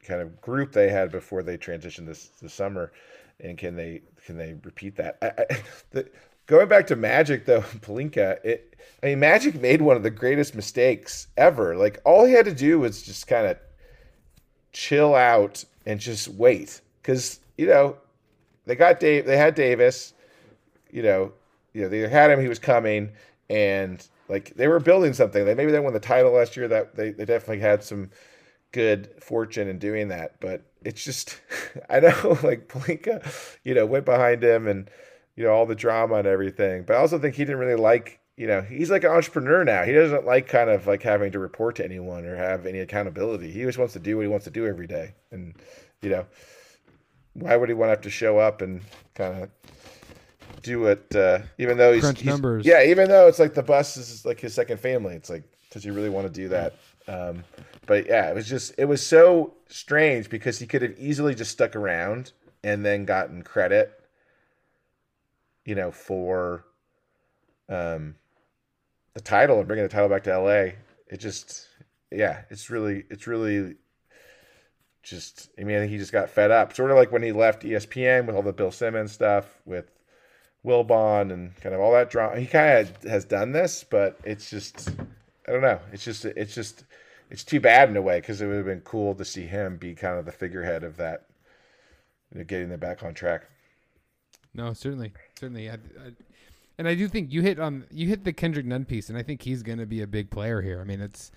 [0.03, 2.91] kind of group they had before they transitioned this this summer,
[3.39, 5.17] and can they can they repeat that?
[5.21, 6.09] I, I, the,
[6.47, 10.55] going back to Magic though, Pelinka, it I mean Magic made one of the greatest
[10.55, 11.75] mistakes ever.
[11.75, 13.57] Like all he had to do was just kind of
[14.71, 17.97] chill out and just wait, because you know
[18.65, 20.13] they got Dave, they had Davis,
[20.91, 21.31] you know,
[21.73, 23.11] you know they had him, he was coming,
[23.49, 25.43] and like they were building something.
[25.43, 26.67] They maybe they won the title last year.
[26.67, 28.11] That they, they definitely had some
[28.71, 30.39] good fortune in doing that.
[30.39, 31.41] But it's just
[31.89, 34.89] I know like Pelinka, you know, went behind him and
[35.35, 36.83] you know all the drama and everything.
[36.83, 39.83] But I also think he didn't really like you know he's like an entrepreneur now.
[39.83, 43.51] He doesn't like kind of like having to report to anyone or have any accountability.
[43.51, 45.15] He just wants to do what he wants to do every day.
[45.31, 45.55] And
[46.01, 46.25] you know
[47.33, 48.81] why would he want to have to show up and
[49.15, 49.49] kind of
[50.61, 52.65] do it, uh, even though he's, Crunch he's- numbers.
[52.65, 55.15] Yeah, even though it's like the Buss is like his second family.
[55.15, 56.75] It's like, does he really want to do that?
[57.07, 57.43] Um,
[57.85, 61.51] but yeah, it was just it was so strange because he could have easily just
[61.51, 62.31] stuck around
[62.63, 63.91] and then gotten credit,
[65.65, 66.65] you know, for
[67.67, 68.15] um,
[69.13, 70.73] the title and bringing the title back to LA.
[71.07, 71.67] It just,
[72.11, 73.75] yeah, it's really, it's really
[75.01, 76.73] just I mean he just got fed up.
[76.75, 79.89] Sort of like when he left ESPN with all the Bill Simmons stuff with
[80.65, 82.39] Wilbon and kind of all that drama.
[82.39, 84.89] He kind of has done this, but it's just
[85.47, 85.79] I don't know.
[85.91, 86.83] It's just it's just
[87.29, 89.77] it's too bad in a way because it would have been cool to see him
[89.77, 91.27] be kind of the figurehead of that,
[92.31, 93.43] you know, getting them back on track.
[94.53, 95.69] No, certainly, certainly.
[95.69, 96.11] I, I,
[96.77, 99.23] and I do think you hit on you hit the Kendrick Nunn piece, and I
[99.23, 100.81] think he's going to be a big player here.
[100.81, 101.31] I mean, it's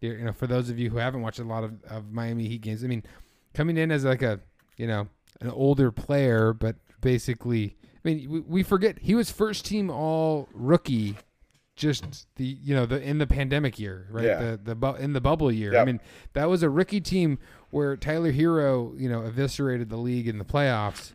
[0.00, 2.62] you know for those of you who haven't watched a lot of, of Miami Heat
[2.62, 3.04] games, I mean,
[3.54, 4.40] coming in as like a
[4.76, 5.08] you know
[5.40, 7.76] an older player, but basically,
[8.06, 11.16] I mean, we, we forget he was first team All Rookie.
[11.74, 14.40] Just the you know the in the pandemic year right Yeah.
[14.52, 16.00] the the bu- in the bubble year I mean
[16.32, 17.38] that was a rookie team
[17.68, 21.12] where Tyler Herro you know eviscerated the league in the playoffs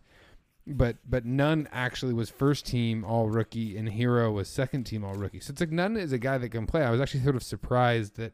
[0.68, 5.16] but but Nunn actually was first team all rookie and Herro was second team all
[5.16, 5.40] rookie.
[5.40, 6.84] So it's like Nunn is a guy that can play.
[6.84, 8.34] I was actually sort of surprised that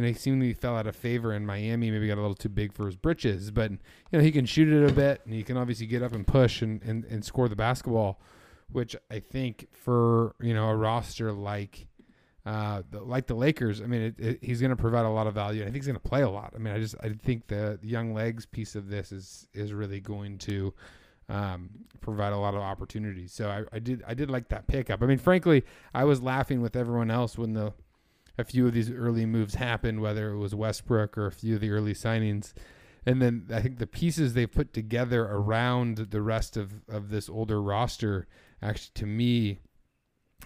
[0.00, 1.90] know he seemingly fell out of favor in Miami.
[1.90, 3.78] Maybe got a little too big for his britches, but you
[4.12, 6.62] know he can shoot it a bit and he can obviously get up and push
[6.62, 8.20] and and, and score the basketball,
[8.70, 11.86] which I think for you know a roster like.
[12.46, 15.26] Uh, the, like the Lakers, I mean, it, it, he's going to provide a lot
[15.26, 15.60] of value.
[15.60, 16.54] and I think he's going to play a lot.
[16.56, 19.74] I mean, I just I think the, the young legs piece of this is is
[19.74, 20.72] really going to
[21.30, 21.70] um,
[22.00, 23.32] provide a lot of opportunities.
[23.32, 25.02] So I, I did I did like that pickup.
[25.02, 25.64] I mean, frankly,
[25.94, 27.72] I was laughing with everyone else when the
[28.38, 31.60] a few of these early moves happened, whether it was Westbrook or a few of
[31.60, 32.52] the early signings.
[33.06, 37.28] And then I think the pieces they put together around the rest of, of this
[37.28, 38.26] older roster,
[38.62, 39.60] actually, to me,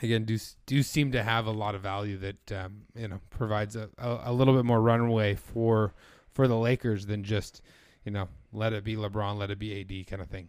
[0.02, 3.76] again, do do seem to have a lot of value that um, you know provides
[3.76, 5.94] a, a, a little bit more runway for
[6.32, 7.60] for the Lakers than just
[8.04, 10.48] you know let it be LeBron, let it be AD kind of thing.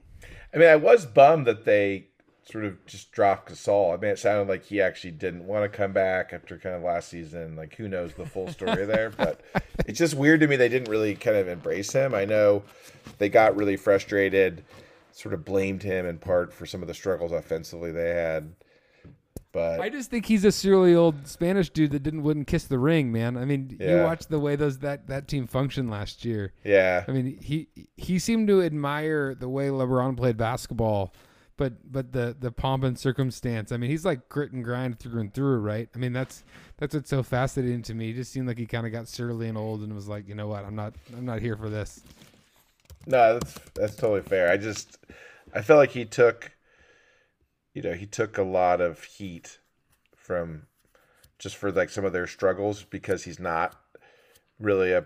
[0.54, 2.10] I mean, I was bummed that they
[2.50, 3.98] sort of just dropped Gasol.
[3.98, 6.84] I mean, it sounded like he actually didn't want to come back after kind of
[6.84, 7.56] last season.
[7.56, 9.10] Like, who knows the full story there?
[9.18, 9.42] But
[9.88, 12.14] it's just weird to me they didn't really kind of embrace him.
[12.14, 12.64] I know
[13.18, 14.64] they got really frustrated,
[15.12, 18.54] sort of blamed him in part for some of the struggles offensively they had.
[19.52, 22.78] But I just think he's a surly old Spanish dude that didn't wouldn't kiss the
[22.78, 23.38] ring, man.
[23.38, 24.04] I mean, you Yeah.
[24.04, 26.52] watched the way those that that team functioned last year.
[26.66, 31.14] yeah, I mean, he he seemed to admire the way LeBron played basketball,
[31.58, 33.72] but but the the pomp and circumstance.
[33.72, 35.90] I mean, he's like grit and grind through and through, right?
[35.94, 36.44] I mean, that's
[36.78, 38.08] that's what's so fascinating to me.
[38.08, 40.36] He just seemed like he kind of got surly and old and was like, you
[40.36, 42.02] know what, I'm not I'm not here for this.
[43.08, 44.52] No, that's that's totally fair.
[44.52, 44.98] I just
[45.54, 46.52] I felt like he took
[47.74, 49.60] you know, he took a lot of heat
[50.16, 50.64] from
[51.40, 53.76] just for like some of their struggles because he's not
[54.60, 55.06] really a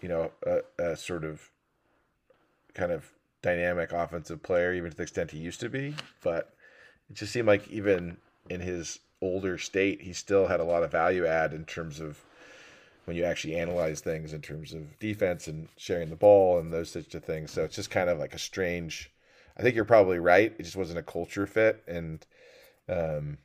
[0.00, 1.50] you know, a, a sort of
[2.74, 3.12] kind of
[3.42, 6.54] dynamic offensive player even to the extent he used to be, but
[7.10, 8.16] it just seemed like even
[8.50, 12.18] in his older state, he still had a lot of value add in terms of
[13.04, 16.90] when you actually analyze things in terms of defense and sharing the ball and those
[16.90, 17.50] sorts of things.
[17.50, 19.10] So it's just kind of like a strange.
[19.56, 20.54] I think you're probably right.
[20.58, 22.24] It just wasn't a culture fit, and
[22.88, 23.38] um,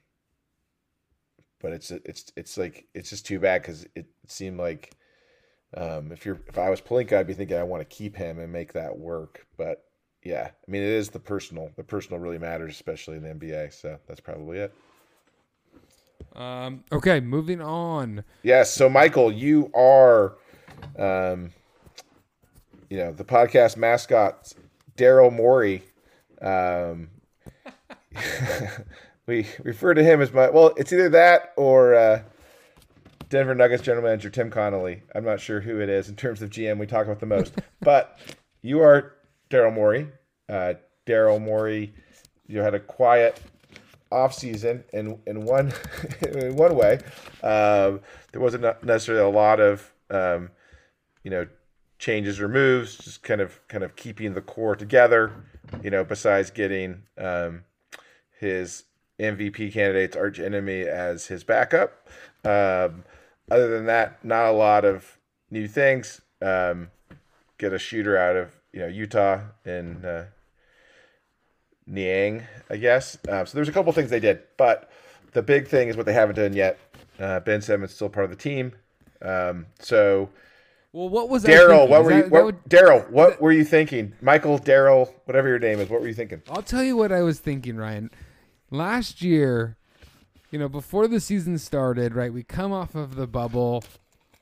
[1.62, 4.96] but it's it's it's like it's just too bad because it seemed like
[5.76, 8.40] um, if you're if I was Pelinka, I'd be thinking I want to keep him
[8.40, 9.46] and make that work.
[9.58, 9.86] But
[10.24, 11.72] yeah, I mean it is the personal.
[11.76, 13.74] The personal really matters, especially in the NBA.
[13.74, 14.74] So that's probably it.
[16.36, 18.24] Um, okay, moving on.
[18.44, 18.74] Yes.
[18.74, 20.36] So Michael, you are
[20.98, 21.52] um,
[22.90, 24.54] you know, the podcast mascot
[24.98, 25.84] Daryl Morey.
[26.42, 27.10] Um,
[29.26, 30.74] we refer to him as my well.
[30.78, 32.22] It's either that or uh,
[33.34, 35.02] Denver Nuggets general manager Tim Connolly.
[35.16, 37.56] I'm not sure who it is in terms of GM we talk about the most,
[37.82, 38.20] but
[38.62, 39.16] you are
[39.50, 40.08] Daryl Morey.
[40.48, 40.76] Uh,
[41.08, 41.96] Daryl Morey,
[42.46, 43.42] you had a quiet
[44.12, 45.74] off season in in one
[46.22, 47.00] in one way.
[47.42, 50.52] Um, there wasn't necessarily a lot of um,
[51.24, 51.48] you know
[51.98, 55.32] changes or moves, just kind of kind of keeping the core together.
[55.82, 57.64] You know, besides getting um,
[58.40, 58.84] his
[59.20, 62.08] MVP candidate's arch enemy as his backup.
[62.46, 63.06] Um,
[63.50, 65.18] other than that, not a lot of
[65.50, 66.22] new things.
[66.42, 66.90] Um,
[67.58, 70.24] get a shooter out of you know Utah and uh,
[71.86, 73.18] Niang, I guess.
[73.28, 74.90] Uh, so there's a couple things they did, but
[75.34, 76.80] the big thing is what they haven't done yet.
[77.20, 78.74] Uh, ben Simmons still part of the team.
[79.22, 80.30] Um, so,
[80.92, 81.88] well, what was Daryl?
[81.88, 82.30] What were that, you?
[82.30, 84.14] What, Daryl, what that, were you thinking?
[84.22, 85.90] Michael, Daryl, whatever your name is.
[85.90, 86.42] What were you thinking?
[86.50, 88.10] I'll tell you what I was thinking, Ryan.
[88.72, 89.78] Last year,
[90.54, 92.32] you know, before the season started, right?
[92.32, 93.84] We come off of the bubble.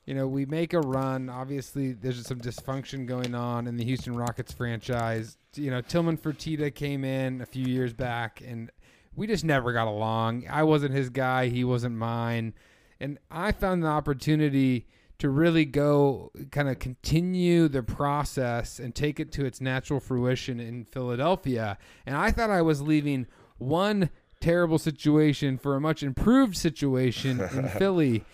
[0.04, 1.30] You know, we make a run.
[1.30, 5.38] Obviously, there's some dysfunction going on in the Houston Rockets franchise.
[5.54, 8.70] You know, Tillman Fertitta came in a few years back, and
[9.16, 10.44] we just never got along.
[10.50, 11.48] I wasn't his guy.
[11.48, 12.52] He wasn't mine.
[13.00, 19.18] And I found the opportunity to really go kind of continue the process and take
[19.18, 21.78] it to its natural fruition in Philadelphia.
[22.04, 24.10] And I thought I was leaving one
[24.42, 28.24] terrible situation for a much improved situation in Philly.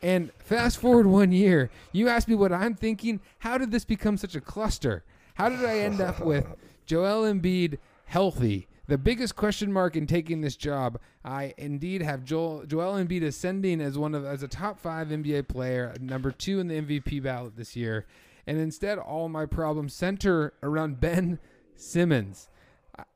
[0.00, 3.20] And fast forward one year, you ask me what I'm thinking.
[3.40, 5.04] How did this become such a cluster?
[5.34, 6.46] How did I end up with
[6.86, 8.66] Joel Embiid healthy?
[8.86, 13.82] The biggest question mark in taking this job, I indeed have Joel Joel Embiid ascending
[13.82, 17.56] as one of as a top five NBA player, number two in the MVP ballot
[17.56, 18.06] this year,
[18.46, 21.38] and instead all my problems center around Ben
[21.76, 22.48] Simmons.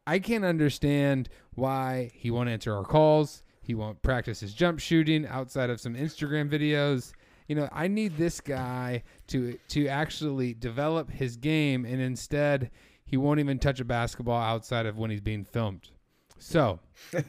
[0.06, 3.42] I can't understand why he won't answer our calls.
[3.62, 7.12] He won't practice his jump shooting outside of some Instagram videos.
[7.48, 12.70] You know, I need this guy to to actually develop his game, and instead
[13.04, 15.90] he won't even touch a basketball outside of when he's being filmed.
[16.38, 16.80] So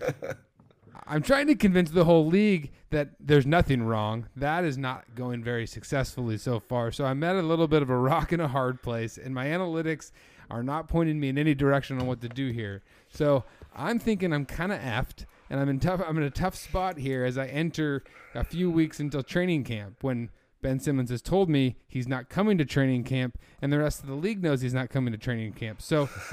[1.08, 4.28] I'm trying to convince the whole league that there's nothing wrong.
[4.36, 6.92] That is not going very successfully so far.
[6.92, 9.48] So I'm at a little bit of a rock and a hard place, and my
[9.48, 10.12] analytics
[10.50, 12.84] are not pointing me in any direction on what to do here.
[13.10, 13.44] So
[13.76, 16.02] I'm thinking I'm kind of effed, and I'm in tough.
[16.06, 18.04] I'm in a tough spot here as I enter
[18.36, 20.30] a few weeks until training camp when
[20.64, 24.08] Ben Simmons has told me he's not coming to training camp, and the rest of
[24.08, 25.82] the league knows he's not coming to training camp.
[25.82, 26.10] So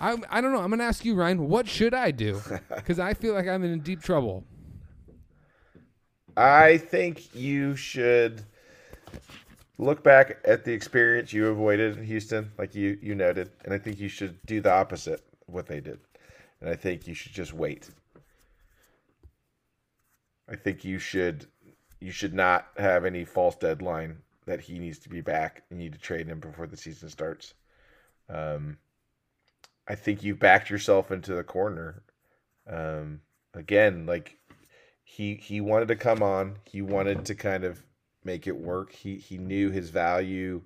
[0.00, 0.60] I, I don't know.
[0.60, 2.40] I'm going to ask you, Ryan, what should I do?
[2.74, 4.44] Because I feel like I'm in deep trouble.
[6.36, 8.44] I think you should
[9.78, 13.78] look back at the experience you avoided in Houston, like you you noted, and I
[13.78, 16.00] think you should do the opposite of what they did.
[16.60, 17.88] And I think you should just wait.
[20.48, 21.46] I think you should
[22.00, 25.62] you should not have any false deadline that he needs to be back.
[25.70, 27.54] And you need to trade him before the season starts.
[28.28, 28.78] Um,
[29.86, 32.02] I think you've backed yourself into the corner.
[32.68, 33.20] Um,
[33.54, 34.38] again, like
[35.04, 36.56] he he wanted to come on.
[36.64, 37.82] He wanted to kind of
[38.28, 38.92] make it work.
[38.92, 40.60] He he knew his value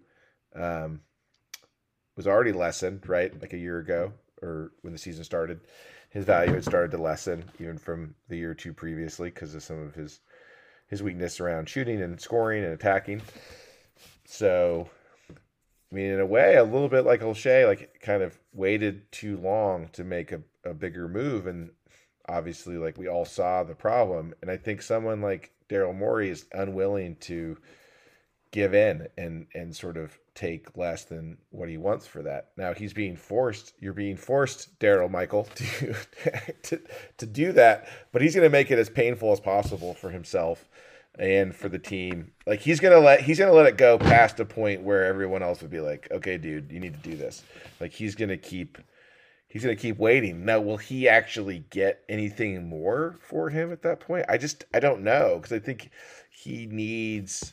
[0.54, 1.00] um,
[2.16, 3.32] was already lessened, right?
[3.40, 5.60] Like a year ago or when the season started.
[6.10, 9.62] His value had started to lessen even from the year or two previously because of
[9.62, 10.20] some of his
[10.88, 13.22] his weakness around shooting and scoring and attacking.
[14.26, 14.90] So,
[15.30, 19.36] I mean, in a way, a little bit like Olshey, like kind of waited too
[19.36, 21.46] long to make a, a bigger move.
[21.46, 21.70] And
[22.28, 24.34] obviously, like we all saw the problem.
[24.42, 27.56] And I think someone like Daryl Morey is unwilling to
[28.50, 32.50] give in and and sort of take less than what he wants for that.
[32.56, 33.72] Now he's being forced.
[33.80, 35.94] You're being forced, Daryl Michael, to,
[36.62, 36.80] to
[37.18, 37.88] to do that.
[38.12, 40.68] But he's going to make it as painful as possible for himself
[41.18, 42.32] and for the team.
[42.46, 45.62] Like he's gonna let he's gonna let it go past a point where everyone else
[45.62, 47.42] would be like, okay, dude, you need to do this.
[47.80, 48.78] Like he's gonna keep
[49.52, 50.46] he's gonna keep waiting.
[50.46, 54.24] Now, will he actually get anything more for him at that point?
[54.28, 55.90] I just I don't know because I think
[56.30, 57.52] he needs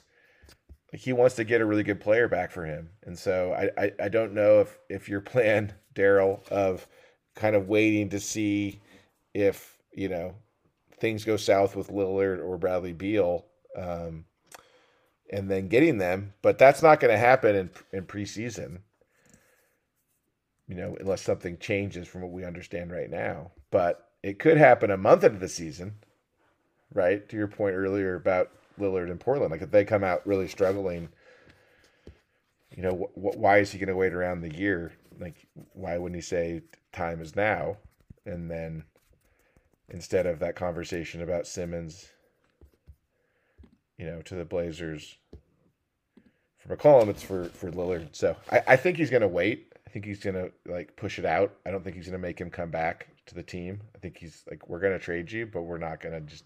[0.94, 3.84] like he wants to get a really good player back for him, and so I
[3.84, 6.88] I, I don't know if if your plan, Daryl, of
[7.36, 8.80] kind of waiting to see
[9.34, 10.36] if you know
[11.00, 13.46] things go south with Lillard or Bradley Beal
[13.78, 14.26] um,
[15.32, 16.34] and then getting them.
[16.42, 18.80] But that's not going to happen in in preseason.
[20.70, 23.52] You know, unless something changes from what we understand right now.
[23.72, 25.96] But it could happen a month into the season,
[26.94, 27.28] right?
[27.28, 31.10] To your point earlier about Lillard and Portland, like if they come out really struggling,
[32.76, 34.94] you know, wh- why is he going to wait around the year?
[35.20, 36.62] Like, why wouldn't he say
[36.94, 37.78] time is now?
[38.26, 38.84] And then
[39.90, 42.10] instead of that conversation about Simmons,
[43.98, 45.18] you know, to the Blazers
[46.60, 48.16] for McCollum, it's for for Lillard.
[48.16, 49.69] So I, I think he's going to wait.
[49.90, 51.52] I think he's to like push it out.
[51.66, 53.82] I don't think he's to make him come back to the team.
[53.96, 56.44] I think he's like, we're to trade you, but we're not to just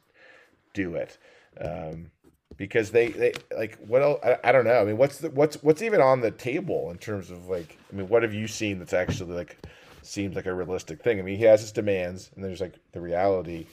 [0.73, 1.17] do it.
[1.59, 2.09] Um,
[2.55, 4.79] because they, they like what else I, I don't know.
[4.79, 7.95] I mean, what's the, what's what's even on the table in terms of like I
[7.95, 9.57] mean, what have you seen that's actually like
[10.03, 11.19] seems like a realistic thing?
[11.19, 13.65] I mean, he has his demands, and there's like the reality.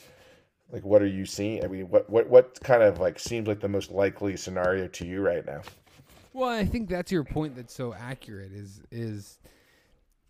[0.72, 1.64] Like, what are you seeing?
[1.64, 5.06] I mean, what what what kind of like seems like the most likely scenario to
[5.06, 5.60] you right now?
[6.32, 7.54] Well, I think that's your point.
[7.56, 8.52] That's so accurate.
[8.52, 9.38] Is is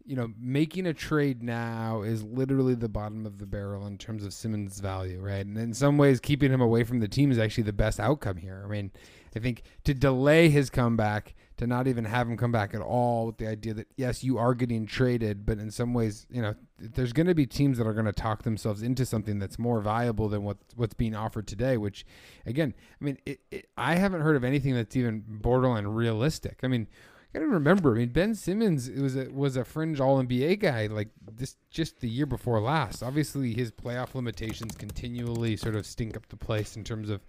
[0.04, 4.24] you know, making a trade now is literally the bottom of the barrel in terms
[4.24, 5.44] of Simmons' value, right?
[5.44, 8.36] And in some ways, keeping him away from the team is actually the best outcome
[8.36, 8.62] here.
[8.64, 8.90] I mean,
[9.36, 13.26] I think to delay his comeback, to not even have him come back at all,
[13.26, 16.54] with the idea that yes, you are getting traded, but in some ways, you know,
[16.78, 19.80] there's going to be teams that are going to talk themselves into something that's more
[19.80, 21.76] valuable than what what's being offered today.
[21.76, 22.06] Which,
[22.46, 26.60] again, I mean, it, it, I haven't heard of anything that's even borderline realistic.
[26.62, 26.88] I mean
[27.32, 27.94] gotta remember.
[27.94, 32.00] I mean, Ben Simmons was a was a fringe All NBA guy like this just
[32.00, 33.02] the year before last.
[33.02, 37.20] Obviously, his playoff limitations continually sort of stink up the place in terms of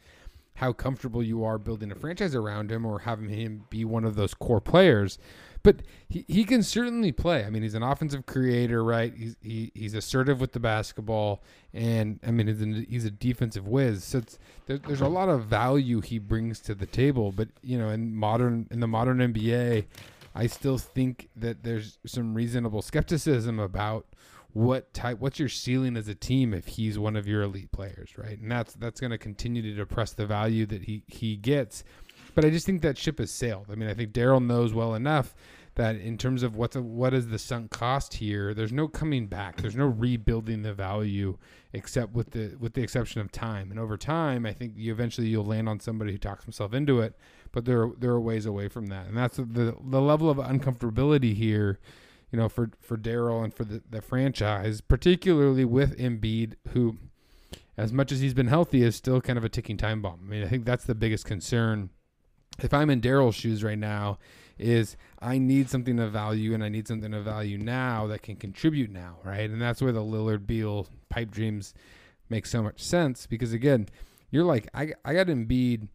[0.56, 4.16] how comfortable you are building a franchise around him or having him be one of
[4.16, 5.18] those core players.
[5.64, 7.46] But he, he can certainly play.
[7.46, 9.14] I mean, he's an offensive creator, right?
[9.16, 11.44] He's he, he's assertive with the basketball,
[11.74, 14.04] and I mean, he's a, he's a defensive whiz.
[14.04, 14.22] So
[14.66, 17.32] there, there's a lot of value he brings to the table.
[17.32, 19.86] But you know, in modern in the modern NBA,
[20.34, 24.06] I still think that there's some reasonable skepticism about
[24.54, 28.18] what type what's your ceiling as a team if he's one of your elite players
[28.18, 31.86] right and that's that's going to continue to depress the value that he he gets
[32.36, 33.68] but I just think that ship has sailed.
[33.72, 35.36] I mean, I think Daryl knows well enough
[35.76, 39.28] that in terms of what's a, what is the sunk cost here, there's no coming
[39.28, 39.62] back.
[39.62, 41.38] There's no rebuilding the value
[41.74, 43.72] except with the with the exception of time.
[43.72, 47.00] And over time, I think you eventually you'll land on somebody who talks himself into
[47.00, 47.16] it.
[47.52, 51.34] But there there are ways away from that, and that's the the level of uncomfortability
[51.36, 51.80] here.
[52.32, 56.98] You know, for for Daryl and for the, the franchise, particularly with Embiid, who,
[57.78, 60.22] as much as he's been healthy, is still kind of a ticking time bomb.
[60.26, 61.90] I mean, I think that's the biggest concern
[62.62, 64.20] if I'm in Daryl's shoes right now,
[64.62, 68.36] is I need something of value and I need something of value now that can
[68.36, 69.50] contribute now, right?
[69.50, 71.74] And that's where the Lillard Beal pipe dreams
[72.30, 73.90] make so much sense because again,
[74.30, 75.88] you're like I I got Embiid.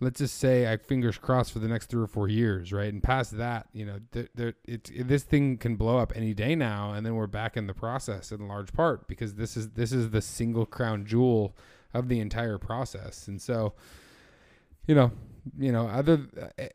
[0.00, 2.92] Let's just say I fingers crossed for the next three or four years, right?
[2.92, 6.56] And past that, you know, th- th- it, this thing can blow up any day
[6.56, 9.92] now, and then we're back in the process in large part because this is this
[9.92, 11.56] is the single crown jewel
[11.94, 13.74] of the entire process, and so,
[14.88, 15.12] you know,
[15.58, 16.20] you know, other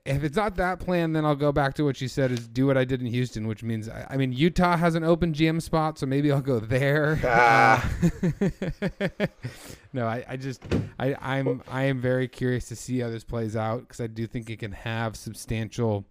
[0.06, 2.68] if it's not that plan, then I'll go back to what you said is do
[2.68, 5.62] what I did in Houston, which means I, I mean Utah has an open GM
[5.62, 7.20] spot, so maybe I'll go there.
[7.24, 7.90] Ah.
[8.02, 9.10] Uh,
[9.94, 10.64] no, I, I just
[11.00, 14.28] I I'm I am very curious to see how this plays out because I do
[14.28, 16.06] think it can have substantial.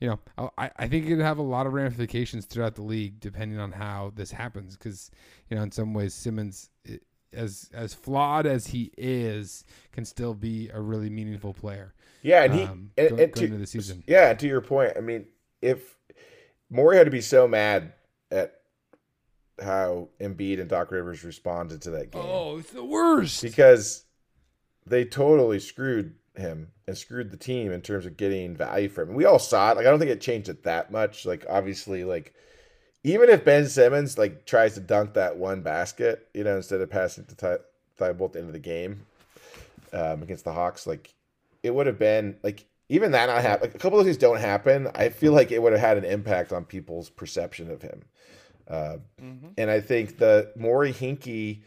[0.00, 0.08] You
[0.38, 3.58] know, I, I think it could have a lot of ramifications throughout the league depending
[3.58, 4.76] on how this happens.
[4.76, 5.10] Because
[5.48, 6.69] you know, in some ways, Simmons
[7.32, 11.94] as as flawed as he is, can still be a really meaningful player.
[12.22, 14.04] Yeah, and he um, and, go, and to, the season.
[14.06, 15.26] Yeah, to your point, I mean,
[15.62, 15.96] if
[16.68, 17.94] Morey had to be so mad
[18.30, 18.54] at
[19.60, 22.22] how Embiid and Doc Rivers responded to that game.
[22.24, 24.04] Oh, it's the worst because
[24.86, 29.14] they totally screwed him and screwed the team in terms of getting value from him.
[29.14, 29.76] We all saw it.
[29.76, 31.26] Like I don't think it changed it that much.
[31.26, 32.34] Like obviously, like
[33.02, 36.90] even if Ben Simmons like tries to dunk that one basket, you know, instead of
[36.90, 37.58] passing to Ty-
[37.98, 39.06] Thybulle at the end of the game
[39.92, 41.14] um, against the Hawks, like
[41.62, 43.68] it would have been like even that not happen.
[43.68, 44.88] Like, a couple of things don't happen.
[44.94, 48.02] I feel like it would have had an impact on people's perception of him.
[48.68, 49.48] Uh, mm-hmm.
[49.56, 51.62] And I think the Morey Hinkie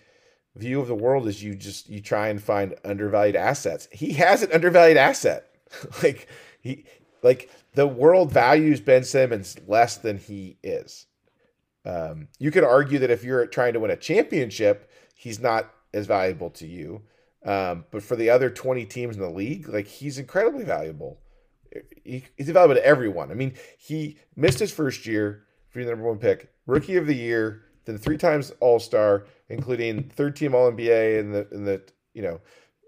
[0.56, 3.88] view of the world is you just you try and find undervalued assets.
[3.92, 5.50] He has an undervalued asset.
[6.04, 6.28] like
[6.62, 6.86] he
[7.24, 11.08] like the world values Ben Simmons less than he is.
[11.86, 16.08] Um, you could argue that if you're trying to win a championship, he's not as
[16.08, 17.02] valuable to you.
[17.46, 21.20] Um, but for the other 20 teams in the league, like he's incredibly valuable.
[22.04, 23.32] He, he's valuable to everyone.
[23.32, 27.16] I mean, he missed his first year for the number one pick, rookie of the
[27.16, 31.82] year, then three times All Star, including third team All NBA and the in the
[32.14, 32.40] you know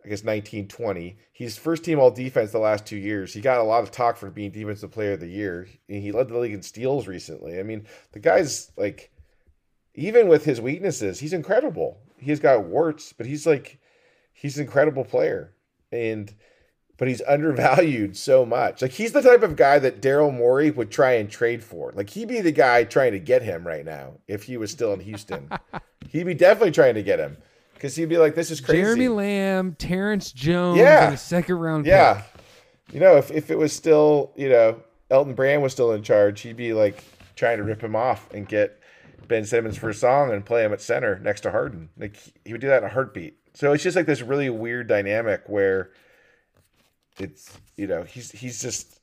[0.06, 1.18] I guess 1920.
[1.34, 3.34] He's first team all defense the last two years.
[3.34, 5.68] He got a lot of talk for being defensive player of the year.
[5.88, 7.60] He led the league in steals recently.
[7.60, 9.12] I mean, the guy's like,
[9.96, 11.98] even with his weaknesses, he's incredible.
[12.20, 13.80] He's got warts, but he's like,
[14.32, 15.56] he's an incredible player.
[15.92, 16.32] And
[16.98, 18.84] but he's undervalued so much.
[18.84, 21.94] Like he's the type of guy that Daryl Morey would try and trade for.
[21.96, 24.94] Like he'd be the guy trying to get him right now if he was still
[24.94, 25.50] in Houston.
[26.12, 27.38] he'd be definitely trying to get him
[27.86, 31.12] because he'd be like, "This is crazy." Jeremy Lamb, Terrence Jones, Yeah.
[31.12, 32.22] a second round Yeah.
[32.22, 32.42] pick.
[32.96, 34.82] You know, if, if it was still, you know,
[35.12, 37.04] Elton Brand was still in charge, he'd be like
[37.36, 38.80] trying to rip him off and get
[39.28, 41.90] Ben Simmons for a song and play him at center next to Harden.
[41.98, 43.38] Like he would do that in a heartbeat.
[43.54, 45.92] So it's just like this really weird dynamic where
[47.20, 49.00] it's, you know, he's he's just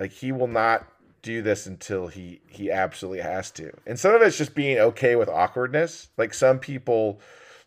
[0.00, 0.86] like he will not
[1.22, 3.72] do this until he he absolutely has to.
[3.86, 6.08] And some of it's just being okay with awkwardness.
[6.16, 7.20] Like some people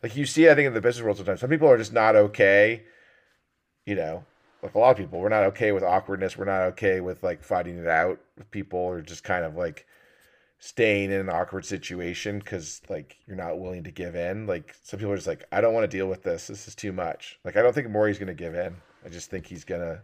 [0.04, 2.16] like you see I think in the business world sometimes some people are just not
[2.16, 2.84] okay
[3.86, 4.24] you know,
[4.62, 6.38] like a lot of people, we're not okay with awkwardness.
[6.38, 9.88] We're not okay with like fighting it out with people or just kind of like
[10.60, 14.46] staying in an awkward situation because like you're not willing to give in.
[14.46, 16.48] Like some people are just like, I don't want to deal with this.
[16.48, 17.40] This is too much.
[17.44, 18.76] Like I don't think Morey's gonna give in.
[19.06, 20.02] I just think he's gonna.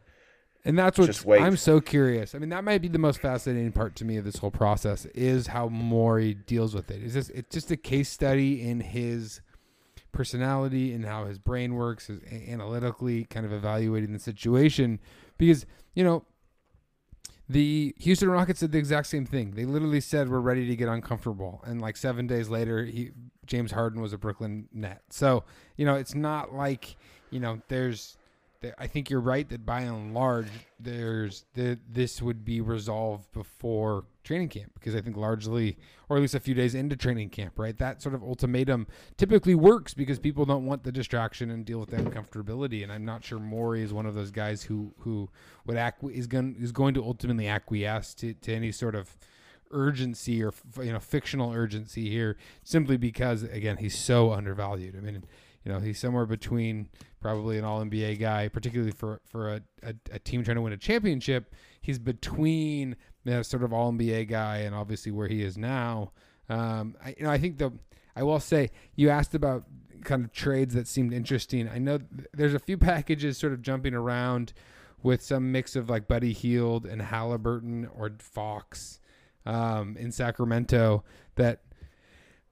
[0.66, 2.36] And that's what I'm so curious.
[2.36, 5.06] I mean, that might be the most fascinating part to me of this whole process
[5.08, 7.02] is how Morey deals with it.
[7.02, 9.42] Is this it's just a case study in his
[10.12, 15.00] personality and how his brain works, his analytically kind of evaluating the situation
[15.38, 16.26] because, you know,
[17.50, 19.52] the Houston Rockets did the exact same thing.
[19.52, 23.12] They literally said we're ready to get uncomfortable, and like seven days later, he
[23.46, 25.04] James Harden was a Brooklyn net.
[25.10, 25.46] So
[25.78, 26.98] you know, it's not like
[27.30, 28.18] you know there's.
[28.78, 30.50] I think you're right that by and large,
[30.80, 35.78] there's the this would be resolved before training camp because I think largely,
[36.10, 37.78] or at least a few days into training camp, right?
[37.78, 41.90] That sort of ultimatum typically works because people don't want the distraction and deal with
[41.90, 42.84] the uncomfortability.
[42.84, 45.30] And I'm not sure Morey is one of those guys who who
[45.66, 49.18] would acqui- is going is going to ultimately acquiesce to, to any sort of
[49.72, 54.96] urgency or you know fictional urgency here simply because again he's so undervalued.
[54.96, 55.24] I mean,
[55.64, 56.90] you know he's somewhere between
[57.28, 60.72] probably an All NBA guy, particularly for for a, a, a team trying to win
[60.72, 61.54] a championship.
[61.82, 66.14] He's between that sort of All NBA guy and obviously where he is now.
[66.48, 67.74] Um, I, you know, I think the
[68.16, 69.66] I will say you asked about
[70.06, 71.68] kind of trades that seemed interesting.
[71.68, 74.54] I know th- there's a few packages sort of jumping around
[75.04, 79.02] with some mix of like Buddy Hield and Halliburton or Fox
[79.46, 81.04] um, in Sacramento
[81.36, 81.60] that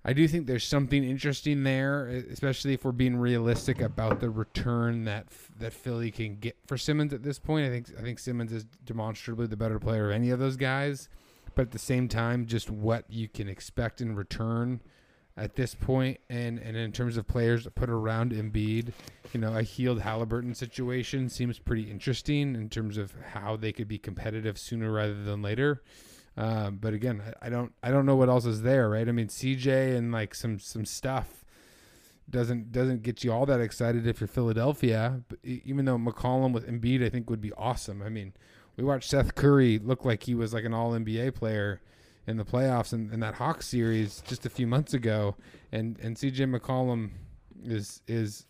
[0.07, 5.05] I do think there's something interesting there, especially if we're being realistic about the return
[5.05, 5.25] that
[5.57, 7.65] that Philly can get for Simmons at this point.
[7.65, 11.09] I think I think Simmons is demonstrably the better player of any of those guys,
[11.55, 14.79] but at the same time, just what you can expect in return
[15.37, 18.93] at this point, and and in terms of players to put around Embiid,
[19.33, 23.87] you know, a Hield Halliburton situation seems pretty interesting in terms of how they could
[23.87, 25.81] be competitive sooner rather than later.
[26.37, 29.07] Um, but again, I, don't I don't know what else is there, right?
[29.07, 31.45] I mean, CJ and like some some stuff
[32.29, 35.21] doesn't doesn't get you all that excited if you're Philadelphia.
[35.29, 38.01] But even though McCollum with Embiid, I think would be awesome.
[38.01, 38.33] I mean,
[38.75, 41.81] we watched Seth Curry look like he was like an All NBA player
[42.27, 45.35] in the playoffs in, in that Hawks series just a few months ago,
[45.71, 47.11] and and CJ McCollum
[47.63, 48.45] is is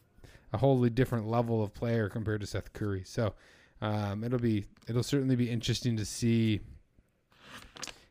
[0.53, 3.03] a wholly different level of player compared to Seth Curry.
[3.05, 3.33] So
[3.81, 6.61] um, it'll be it'll certainly be interesting to see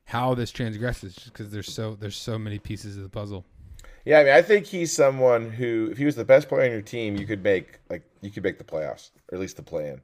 [0.05, 3.45] how this transgresses because there's so there's so many pieces of the puzzle.
[4.05, 6.71] Yeah, I mean, I think he's someone who, if he was the best player on
[6.71, 9.63] your team, you could make like you could make the playoffs or at least the
[9.63, 10.01] play-in.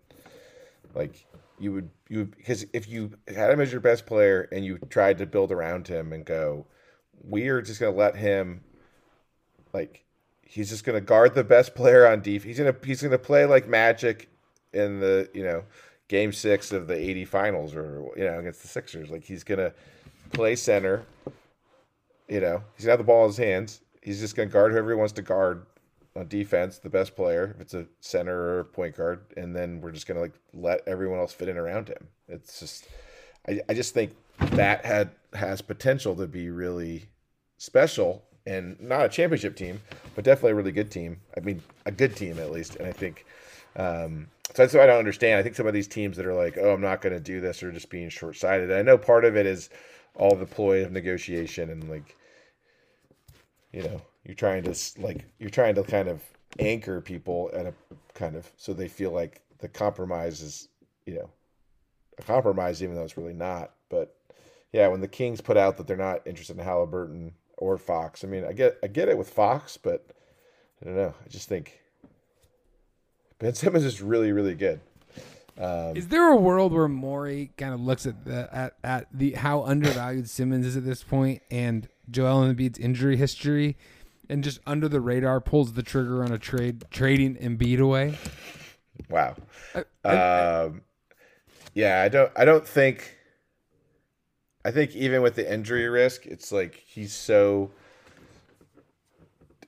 [0.94, 1.26] Like
[1.58, 5.18] you would, you because if you had him as your best player and you tried
[5.18, 6.66] to build around him and go,
[7.22, 8.62] we are just gonna let him,
[9.74, 10.04] like,
[10.42, 12.44] he's just gonna guard the best player on defense.
[12.44, 14.30] He's gonna he's gonna play like Magic
[14.72, 15.64] in the you know
[16.10, 19.10] game six of the eighty finals or you know against the Sixers.
[19.10, 19.72] Like he's gonna
[20.32, 21.04] play center.
[22.28, 23.80] You know, he's gonna have the ball in his hands.
[24.02, 25.66] He's just gonna guard whoever he wants to guard
[26.16, 29.80] on defense, the best player, if it's a center or a point guard, and then
[29.80, 32.08] we're just gonna like let everyone else fit in around him.
[32.28, 32.88] It's just
[33.48, 37.04] I, I just think that had has potential to be really
[37.58, 39.80] special and not a championship team,
[40.16, 41.20] but definitely a really good team.
[41.36, 42.74] I mean, a good team at least.
[42.76, 43.24] And I think
[43.76, 45.38] um, so that's what I don't understand.
[45.38, 47.40] I think some of these teams that are like, "Oh, I'm not going to do
[47.40, 48.72] this," are just being short sighted.
[48.72, 49.70] I know part of it is
[50.16, 52.16] all the ploy of negotiation and like,
[53.72, 56.22] you know, you're trying to like you're trying to kind of
[56.58, 57.74] anchor people at a
[58.14, 60.68] kind of so they feel like the compromise is,
[61.06, 61.30] you know,
[62.18, 63.72] a compromise even though it's really not.
[63.88, 64.16] But
[64.72, 68.26] yeah, when the Kings put out that they're not interested in Halliburton or Fox, I
[68.26, 70.06] mean, I get I get it with Fox, but
[70.82, 71.14] I don't know.
[71.24, 71.80] I just think
[73.40, 74.80] Ben Simmons is really really good.
[75.58, 79.32] Um, Is there a world where Morey kind of looks at the at, at the
[79.32, 83.76] how undervalued Simmons is at this point and Joel Embiid's injury history
[84.28, 88.16] and just under the radar pulls the trigger on a trade trading Embiid away?
[89.10, 89.36] Wow.
[89.74, 90.82] I- I- Um,
[91.74, 92.30] yeah, I don't.
[92.36, 93.16] I don't think.
[94.64, 97.70] I think even with the injury risk, it's like he's so.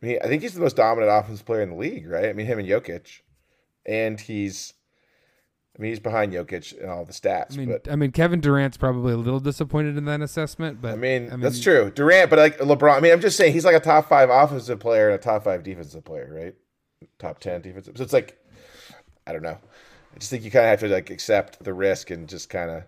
[0.03, 2.27] I mean, I think he's the most dominant offensive player in the league, right?
[2.27, 3.21] I mean, him and Jokic,
[3.87, 4.75] and he's.
[5.79, 8.41] I mean, he's behind Jokic in all the stats, I mean, but I mean, Kevin
[8.43, 11.91] Durant's probably a little disappointed in that assessment, but I mean, that's true.
[11.91, 14.81] Durant, but like LeBron, I mean, I'm just saying he's like a top five offensive
[14.81, 17.09] player and a top five defensive player, right?
[17.19, 17.97] Top ten defensive.
[17.97, 18.39] So it's like,
[19.27, 19.57] I don't know.
[20.15, 22.71] I just think you kind of have to like accept the risk and just kind
[22.71, 22.83] of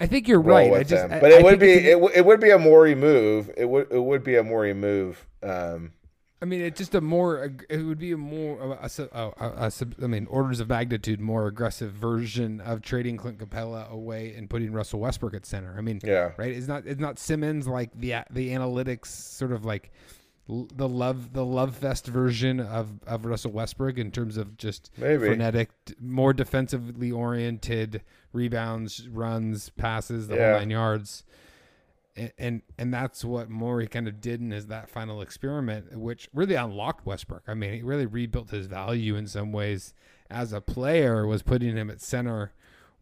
[0.00, 0.72] I think you're right.
[0.72, 1.12] I just, them.
[1.12, 3.50] I- But it I would be it, w- it would be a Morey move.
[3.54, 5.26] It would it would be a Morey move.
[5.42, 5.92] Um,
[6.42, 7.50] I mean, it's just a more.
[7.70, 8.78] It would be a more.
[8.82, 9.70] A, a, a,
[10.02, 14.72] I mean, orders of magnitude more aggressive version of trading Clint Capela away and putting
[14.72, 15.74] Russell Westbrook at center.
[15.78, 16.52] I mean, yeah, right?
[16.52, 16.86] It's not.
[16.86, 19.90] It's not Simmons like the the analytics sort of like
[20.48, 25.26] the love the love fest version of of Russell Westbrook in terms of just maybe.
[25.26, 28.02] frenetic, more defensively oriented
[28.34, 30.50] rebounds, runs, passes, the Yeah.
[30.50, 31.24] whole nine yards.
[32.16, 36.28] And, and and that's what Morey kind of did in his that final experiment, which
[36.32, 37.42] really unlocked Westbrook.
[37.46, 39.92] I mean, he really rebuilt his value in some ways
[40.30, 41.26] as a player.
[41.26, 42.52] Was putting him at center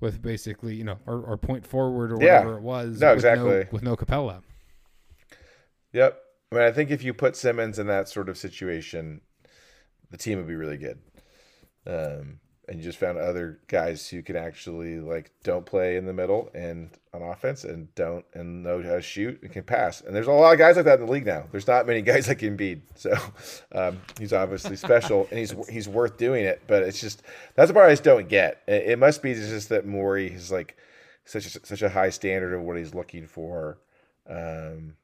[0.00, 2.40] with basically, you know, or, or point forward or Yeah.
[2.40, 3.00] whatever it was.
[3.00, 3.66] No, with exactly.
[3.70, 4.42] with no Capela.
[5.92, 6.20] Yep.
[6.52, 9.20] I mean, I think if you put Simmons in that sort of situation,
[10.10, 10.98] the team would be really good.
[11.86, 16.12] Um, and you just found other guys who can actually like don't play in the
[16.12, 20.00] middle and on offense and don't and know how to shoot and can pass.
[20.00, 21.44] And there's a lot of guys like that in the league now.
[21.50, 23.14] There's not many guys like Embiid, so
[23.72, 26.62] um, he's obviously special and he's he's worth doing it.
[26.66, 27.22] But it's just
[27.54, 28.62] that's the part I just don't get.
[28.66, 30.76] It, it must be just that Morey is like
[31.24, 33.78] such a, such a high standard of what he's looking for.
[34.28, 34.96] Um,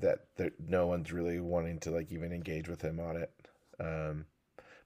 [0.00, 3.30] that there, no one's really wanting to like even engage with him on it.
[3.80, 4.26] Um,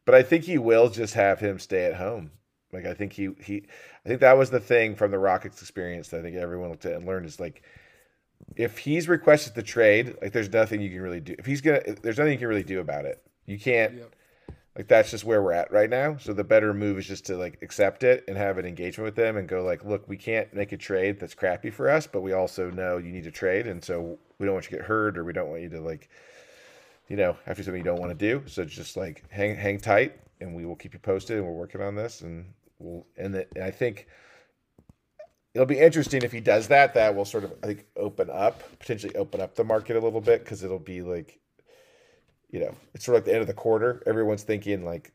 [0.08, 2.30] but I think he will just have him stay at home.
[2.72, 3.64] Like I think he he
[4.06, 6.86] I think that was the thing from the Rockets experience that I think everyone looked
[6.86, 7.62] at and learned is like
[8.56, 11.34] if he's requested the trade, like there's nothing you can really do.
[11.38, 13.22] If he's gonna, there's nothing you can really do about it.
[13.44, 13.96] You can't.
[13.96, 14.14] Yep.
[14.78, 16.16] Like that's just where we're at right now.
[16.16, 19.14] So the better move is just to like accept it and have an engagement with
[19.14, 22.22] them and go like, look, we can't make a trade that's crappy for us, but
[22.22, 24.86] we also know you need to trade, and so we don't want you to get
[24.86, 26.08] hurt or we don't want you to like,
[27.08, 28.46] you know, after something you don't want to do.
[28.46, 31.80] So just like hang hang tight, and we will keep you posted, and we're working
[31.80, 34.06] on this, and we'll and, the, and I think
[35.54, 36.94] it'll be interesting if he does that.
[36.94, 40.20] That will sort of I think open up potentially open up the market a little
[40.20, 41.40] bit because it'll be like,
[42.50, 44.02] you know, it's sort of like the end of the quarter.
[44.06, 45.12] Everyone's thinking like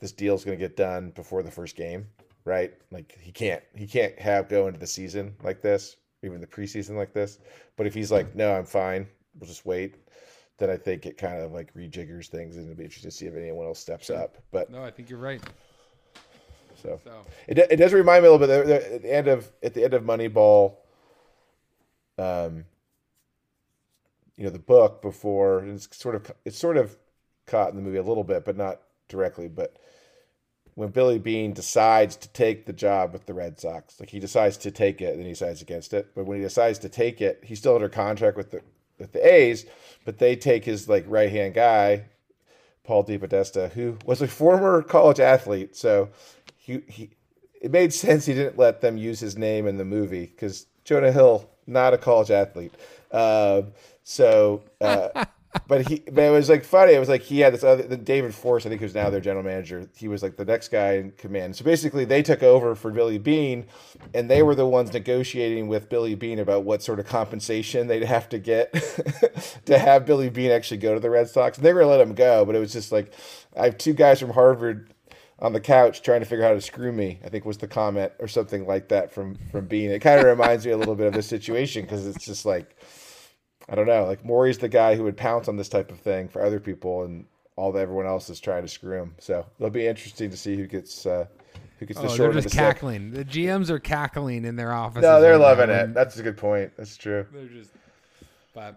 [0.00, 2.06] this deal's going to get done before the first game,
[2.44, 2.74] right?
[2.90, 6.96] Like he can't he can't have go into the season like this, even the preseason
[6.96, 7.38] like this.
[7.76, 9.06] But if he's like, no, I'm fine,
[9.38, 9.94] we'll just wait.
[10.58, 13.26] Then I think it kind of like rejiggers things, and it'll be interesting to see
[13.26, 14.38] if anyone else steps up.
[14.50, 15.40] But No, I think you're right.
[16.82, 19.74] so So it, it does remind me a little bit at the end of at
[19.74, 20.76] the end of Moneyball.
[22.18, 22.64] Um,
[24.38, 26.96] you know the book before and it's sort of it's sort of
[27.46, 29.48] caught in the movie a little bit, but not directly.
[29.48, 29.76] But
[30.74, 34.56] when Billy Beane decides to take the job with the Red Sox, like he decides
[34.58, 36.14] to take it, then he decides against it.
[36.14, 38.62] But when he decides to take it, he's still under contract with the
[38.98, 39.66] with the A's,
[40.04, 42.04] but they take his like right hand guy,
[42.84, 45.76] Paul DePodesta, who was a former college athlete.
[45.76, 46.10] So
[46.56, 47.10] he he
[47.60, 51.12] it made sense he didn't let them use his name in the movie because Jonah
[51.12, 52.72] Hill not a college athlete.
[53.12, 53.72] Um,
[54.02, 55.24] so, uh,
[55.66, 56.92] but he but it was like funny.
[56.92, 59.20] It was like he had this other the David Forst, I think who's now their
[59.20, 59.88] general manager.
[59.96, 61.56] He was like the next guy in command.
[61.56, 63.66] So basically, they took over for Billy Beane,
[64.14, 68.04] and they were the ones negotiating with Billy Beane about what sort of compensation they'd
[68.04, 68.72] have to get
[69.64, 71.56] to have Billy Beane actually go to the Red Sox.
[71.56, 73.12] And they were gonna let him go, but it was just like
[73.56, 74.92] I have two guys from Harvard
[75.38, 77.20] on the couch trying to figure out how to screw me.
[77.24, 79.90] I think was the comment or something like that from from Beane.
[79.90, 82.76] It kind of reminds me a little bit of this situation because it's just like
[83.68, 86.28] I don't know, like Morey's the guy who would pounce on this type of thing
[86.28, 89.14] for other people, and all that everyone else is trying to screw him.
[89.18, 91.26] So it'll be interesting to see who gets uh,
[91.78, 92.60] who gets the oh, they're short of just the stick.
[92.60, 93.10] cackling.
[93.10, 95.02] The GMs are cackling in their offices.
[95.02, 95.94] No, they're right now, loving it.
[95.94, 96.72] That's a good point.
[96.76, 97.26] That's true.
[97.32, 97.70] They're just.
[98.54, 98.76] But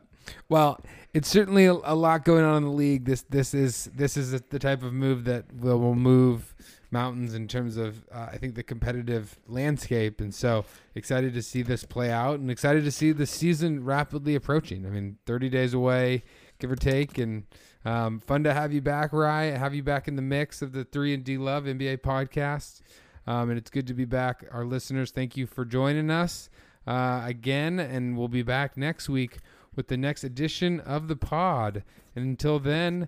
[0.50, 0.80] well,
[1.14, 3.06] it's certainly a, a lot going on in the league.
[3.06, 6.54] This this is this is the type of move that will, will move
[6.92, 10.22] mountains in terms of uh, I think the competitive landscape.
[10.22, 10.66] And so
[10.96, 14.86] excited to see this play out, and excited to see the season rapidly approaching.
[14.86, 16.24] I mean, 30 days away,
[16.60, 17.46] give or take, and.
[17.84, 19.46] Um, fun to have you back, Rye.
[19.46, 22.82] Have you back in the mix of the Three and D Love NBA podcast.
[23.28, 24.46] Um, and it's good to be back.
[24.52, 26.50] Our listeners, thank you for joining us
[26.88, 29.38] uh, again, and we'll be back next week
[29.76, 31.84] with the next edition of the pod.
[32.16, 33.08] And until then,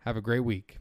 [0.00, 0.78] have a great week.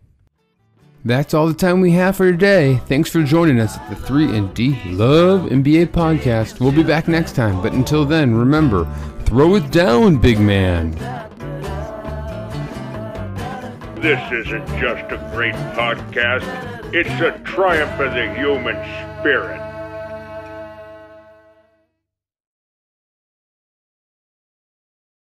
[1.08, 2.82] That's all the time we have for today.
[2.88, 6.60] Thanks for joining us at the 3 and D Love NBA podcast.
[6.60, 8.86] We'll be back next time, but until then, remember,
[9.24, 10.92] throw it down, big man.
[14.02, 16.44] This isn't just a great podcast,
[16.94, 18.76] it's a triumph of the human
[19.22, 19.67] spirit.